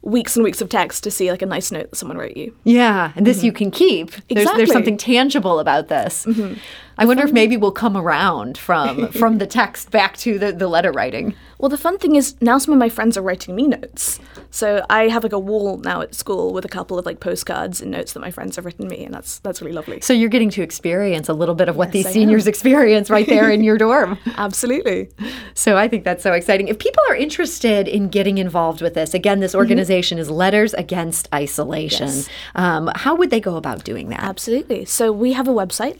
weeks 0.02 0.37
and 0.37 0.42
weeks 0.42 0.61
of 0.61 0.68
text 0.68 1.04
to 1.04 1.11
see 1.11 1.30
like 1.30 1.40
a 1.40 1.46
nice 1.46 1.70
note 1.70 1.90
that 1.90 1.96
someone 1.96 2.18
wrote 2.18 2.37
you. 2.37 2.54
Yeah, 2.64 3.12
and 3.14 3.25
this 3.25 3.38
mm-hmm. 3.38 3.46
you 3.46 3.52
can 3.52 3.70
keep. 3.70 4.11
There's, 4.11 4.23
exactly. 4.42 4.56
there's 4.58 4.73
something 4.73 4.96
tangible 4.96 5.61
about 5.61 5.87
this. 5.88 6.26
Mm-hmm. 6.26 6.58
I 6.98 7.04
wonder 7.04 7.24
if 7.24 7.32
maybe 7.32 7.56
we'll 7.56 7.72
come 7.72 7.96
around 7.96 8.58
from 8.58 9.08
from 9.12 9.38
the 9.38 9.46
text 9.46 9.90
back 9.90 10.16
to 10.18 10.38
the, 10.38 10.52
the 10.52 10.68
letter 10.68 10.92
writing. 10.92 11.34
Well, 11.58 11.68
the 11.68 11.78
fun 11.78 11.98
thing 11.98 12.16
is 12.16 12.40
now 12.40 12.58
some 12.58 12.72
of 12.74 12.78
my 12.78 12.88
friends 12.88 13.16
are 13.16 13.22
writing 13.22 13.54
me 13.54 13.68
notes. 13.68 14.20
So 14.50 14.84
I 14.90 15.08
have 15.08 15.22
like 15.22 15.32
a 15.32 15.38
wall 15.38 15.78
now 15.78 16.00
at 16.00 16.14
school 16.14 16.52
with 16.52 16.64
a 16.64 16.68
couple 16.68 16.98
of 16.98 17.06
like 17.06 17.20
postcards 17.20 17.80
and 17.80 17.90
notes 17.90 18.12
that 18.12 18.20
my 18.20 18.30
friends 18.30 18.56
have 18.56 18.64
written 18.64 18.86
me, 18.86 19.04
and 19.04 19.14
that's 19.14 19.38
that's 19.40 19.60
really 19.60 19.72
lovely. 19.72 20.00
So 20.00 20.12
you're 20.12 20.28
getting 20.28 20.50
to 20.50 20.62
experience 20.62 21.28
a 21.28 21.32
little 21.32 21.54
bit 21.54 21.68
of 21.68 21.76
what 21.76 21.88
yes, 21.88 21.92
these 21.92 22.06
I 22.06 22.12
seniors 22.12 22.46
am. 22.46 22.50
experience 22.50 23.10
right 23.10 23.26
there 23.26 23.50
in 23.50 23.64
your 23.64 23.78
dorm. 23.78 24.18
Absolutely. 24.36 25.08
So 25.54 25.76
I 25.76 25.88
think 25.88 26.04
that's 26.04 26.22
so 26.22 26.32
exciting. 26.32 26.68
If 26.68 26.78
people 26.78 27.02
are 27.08 27.16
interested 27.16 27.88
in 27.88 28.08
getting 28.08 28.38
involved 28.38 28.80
with 28.80 28.94
this, 28.94 29.14
again, 29.14 29.40
this 29.40 29.52
mm-hmm. 29.52 29.58
organization 29.58 30.16
mm-hmm. 30.16 30.22
is 30.22 30.30
Letters 30.30 30.74
Against 30.74 31.28
Isolation. 31.34 32.08
Yes. 32.08 32.28
Um, 32.54 32.90
how 32.94 33.14
would 33.14 33.30
they 33.30 33.40
go 33.40 33.56
about 33.56 33.84
doing 33.84 34.08
that? 34.10 34.20
Absolutely. 34.20 34.84
So 34.84 35.10
we 35.12 35.32
have 35.32 35.48
a 35.48 35.52
website, 35.52 35.98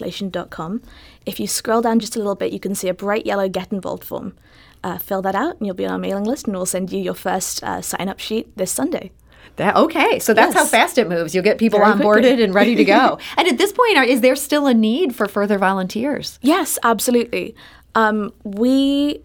lettersagainstisolation.com. 0.00 0.82
If 1.26 1.40
you 1.40 1.46
scroll 1.46 1.82
down 1.82 2.00
just 2.00 2.16
a 2.16 2.18
little 2.18 2.34
bit, 2.34 2.52
you 2.52 2.60
can 2.60 2.74
see 2.74 2.88
a 2.88 2.94
bright 2.94 3.26
yellow 3.26 3.48
Get 3.48 3.72
Involved 3.72 4.04
form 4.04 4.34
uh, 4.84 4.98
fill 4.98 5.22
that 5.22 5.34
out 5.34 5.56
and 5.58 5.66
you'll 5.66 5.74
be 5.74 5.86
on 5.86 5.92
our 5.92 5.98
mailing 5.98 6.24
list 6.24 6.46
and 6.46 6.56
we'll 6.56 6.66
send 6.66 6.92
you 6.92 7.00
your 7.00 7.14
first 7.14 7.62
uh, 7.62 7.80
sign 7.80 8.08
up 8.08 8.18
sheet 8.18 8.56
this 8.56 8.70
Sunday. 8.70 9.10
That, 9.56 9.74
okay, 9.74 10.20
so 10.20 10.34
that's 10.34 10.54
how 10.54 10.64
fast 10.64 10.98
it 10.98 11.08
moves. 11.08 11.34
You'll 11.34 11.42
get 11.42 11.58
people 11.58 11.80
Very 11.80 11.92
onboarded 11.92 12.22
quickly. 12.22 12.44
and 12.44 12.54
ready 12.54 12.74
to 12.76 12.84
go. 12.84 13.18
and 13.36 13.48
at 13.48 13.58
this 13.58 13.72
point, 13.72 13.96
are, 13.96 14.04
is 14.04 14.20
there 14.20 14.36
still 14.36 14.68
a 14.68 14.74
need 14.74 15.16
for 15.16 15.26
further 15.26 15.58
volunteers? 15.58 16.38
Yes, 16.42 16.78
absolutely. 16.84 17.56
Um, 17.96 18.32
we 18.44 19.20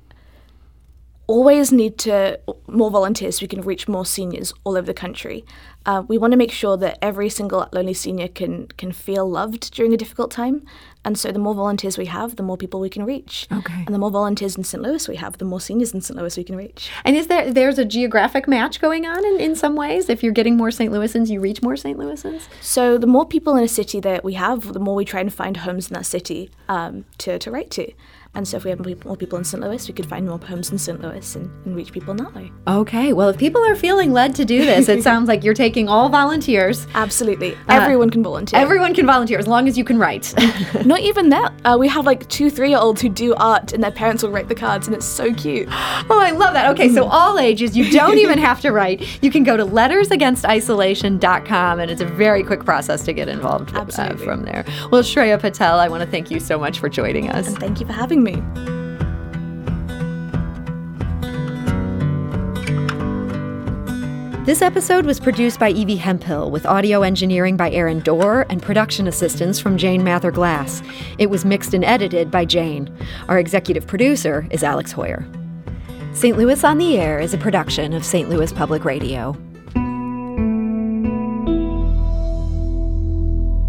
always 1.27 1.71
need 1.71 1.97
to 1.97 2.39
more 2.67 2.91
volunteers 2.91 3.37
so 3.37 3.43
we 3.43 3.47
can 3.47 3.61
reach 3.61 3.87
more 3.87 4.05
seniors 4.05 4.53
all 4.63 4.75
over 4.75 4.85
the 4.85 4.93
country. 4.93 5.45
Uh, 5.85 6.03
we 6.07 6.17
want 6.17 6.31
to 6.31 6.37
make 6.37 6.51
sure 6.51 6.77
that 6.77 6.97
every 7.01 7.29
single 7.29 7.67
lonely 7.73 7.93
senior 7.93 8.27
can 8.27 8.67
can 8.77 8.91
feel 8.91 9.29
loved 9.29 9.73
during 9.73 9.93
a 9.93 9.97
difficult 9.97 10.31
time, 10.31 10.65
and 11.03 11.17
so 11.17 11.31
the 11.31 11.39
more 11.39 11.53
volunteers 11.53 11.97
we 11.97 12.05
have, 12.05 12.37
the 12.37 12.43
more 12.43 12.55
people 12.55 12.79
we 12.79 12.89
can 12.89 13.03
reach. 13.03 13.47
Okay. 13.51 13.83
And 13.85 13.93
the 13.93 13.99
more 13.99 14.11
volunteers 14.11 14.55
in 14.55 14.63
St. 14.63 14.81
Louis 14.81 15.07
we 15.09 15.17
have, 15.17 15.37
the 15.37 15.45
more 15.45 15.59
seniors 15.59 15.93
in 15.93 15.99
St. 15.99 16.17
Louis 16.17 16.37
we 16.37 16.43
can 16.45 16.55
reach. 16.55 16.89
And 17.03 17.17
is 17.17 17.27
there 17.27 17.51
there's 17.51 17.77
a 17.77 17.85
geographic 17.85 18.47
match 18.47 18.79
going 18.79 19.05
on 19.05 19.25
in, 19.25 19.39
in 19.39 19.55
some 19.55 19.75
ways? 19.75 20.09
If 20.09 20.23
you're 20.23 20.31
getting 20.31 20.55
more 20.55 20.71
St. 20.71 20.91
Louisans, 20.91 21.29
you 21.29 21.41
reach 21.41 21.61
more 21.61 21.75
St. 21.75 21.97
Louisans? 21.97 22.47
So 22.61 22.97
the 22.97 23.07
more 23.07 23.25
people 23.25 23.57
in 23.57 23.63
a 23.63 23.67
city 23.67 23.99
that 23.99 24.23
we 24.23 24.33
have, 24.33 24.71
the 24.71 24.79
more 24.79 24.95
we 24.95 25.03
try 25.03 25.19
and 25.19 25.33
find 25.33 25.57
homes 25.57 25.89
in 25.89 25.95
that 25.95 26.05
city 26.05 26.49
um, 26.69 27.03
to, 27.17 27.37
to 27.39 27.51
write 27.51 27.71
to. 27.71 27.91
And 28.35 28.47
so 28.47 28.57
if 28.57 28.63
we 28.63 28.71
have 28.71 28.79
more 29.05 29.15
people, 29.15 29.37
in 29.37 29.43
St. 29.43 29.61
Louis, 29.61 29.87
we 29.87 29.93
could 29.93 30.07
find 30.07 30.27
more 30.27 30.39
homes 30.39 30.71
in 30.71 30.79
St. 30.79 30.99
Louis 30.99 31.35
and, 31.35 31.51
and 31.65 31.75
reach 31.75 31.91
people 31.91 32.09
in 32.11 32.17
that 32.17 32.33
way. 32.33 32.51
Okay, 32.67 33.13
well, 33.13 33.29
if 33.29 33.37
people 33.37 33.63
are 33.63 33.75
feeling 33.75 34.11
led 34.11 34.33
to 34.35 34.45
do 34.45 34.65
this, 34.65 34.89
it 34.89 35.03
sounds 35.09 35.27
like 35.27 35.43
you're 35.43 35.53
taking 35.53 35.87
all 35.87 36.09
volunteers. 36.09 36.87
Absolutely. 36.95 37.55
Everyone 37.69 38.09
can 38.09 38.23
volunteer. 38.23 38.59
Everyone 38.59 38.95
can 38.95 39.05
volunteer 39.05 39.37
as 39.37 39.45
long 39.47 39.67
as 39.67 39.77
you 39.77 39.83
can 39.83 39.99
write. 39.99 40.33
Not 40.85 41.01
even 41.01 41.29
that. 41.29 41.53
Uh, 41.63 41.77
we 41.79 41.87
have 41.87 42.07
like 42.07 42.27
two, 42.27 42.49
three 42.49 42.69
year 42.69 42.79
olds 42.79 43.01
who 43.01 43.09
do 43.09 43.35
art 43.35 43.71
and 43.71 43.83
their 43.83 43.91
parents 43.91 44.23
will 44.23 44.31
write 44.31 44.49
the 44.49 44.55
cards 44.55 44.87
and 44.87 44.95
it's 44.95 45.05
so 45.05 45.31
cute. 45.33 45.69
Oh, 46.09 46.19
I 46.19 46.31
love 46.31 46.53
that. 46.53 46.69
Okay, 46.71 46.89
so 46.89 47.05
all 47.05 47.39
ages, 47.39 47.77
you 47.77 47.89
don't 47.89 48.17
even 48.17 48.37
have 48.37 48.59
to 48.61 48.71
write. 48.71 49.01
You 49.23 49.31
can 49.31 49.43
go 49.43 49.55
to 49.55 49.65
lettersagainstisolation.com, 49.65 51.79
and 51.79 51.89
it's 51.89 52.01
a 52.01 52.05
very 52.05 52.43
quick 52.43 52.65
process 52.65 53.05
to 53.05 53.13
get 53.13 53.29
involved 53.29 53.67
with, 53.67 53.77
uh, 53.77 53.83
Absolutely. 53.83 54.25
from 54.25 54.43
there. 54.43 54.65
Well, 54.91 55.01
Shreya 55.01 55.39
Patel, 55.39 55.79
I 55.79 55.87
want 55.87 56.03
to 56.03 56.09
thank 56.09 56.29
you 56.29 56.41
so 56.41 56.59
much 56.59 56.79
for 56.79 56.89
joining 56.89 57.29
us. 57.29 57.47
And 57.47 57.57
thank 57.57 57.79
you 57.79 57.85
for 57.85 57.93
having 57.93 58.21
me. 58.21 58.22
This 64.45 64.61
episode 64.61 65.05
was 65.05 65.21
produced 65.21 65.57
by 65.57 65.69
Evie 65.69 65.95
Hemphill 65.95 66.51
with 66.51 66.65
audio 66.65 67.01
engineering 67.01 67.55
by 67.55 67.71
Aaron 67.71 68.01
Doerr 68.01 68.45
and 68.49 68.61
production 68.61 69.07
assistance 69.07 69.57
from 69.57 69.77
Jane 69.77 70.03
Mather 70.03 70.31
Glass. 70.31 70.83
It 71.17 71.29
was 71.29 71.45
mixed 71.45 71.73
and 71.73 71.85
edited 71.85 72.29
by 72.29 72.43
Jane. 72.43 72.93
Our 73.29 73.39
executive 73.39 73.87
producer 73.87 74.45
is 74.51 74.61
Alex 74.61 74.93
Heuer. 74.93 75.25
St. 76.13 76.37
Louis 76.37 76.61
on 76.63 76.77
the 76.77 76.97
Air 76.97 77.19
is 77.19 77.33
a 77.33 77.37
production 77.37 77.93
of 77.93 78.03
St. 78.03 78.29
Louis 78.29 78.51
Public 78.51 78.83
Radio. 78.83 79.35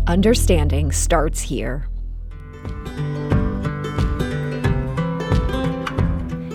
Understanding 0.07 0.93
starts 0.93 1.41
here. 1.41 1.89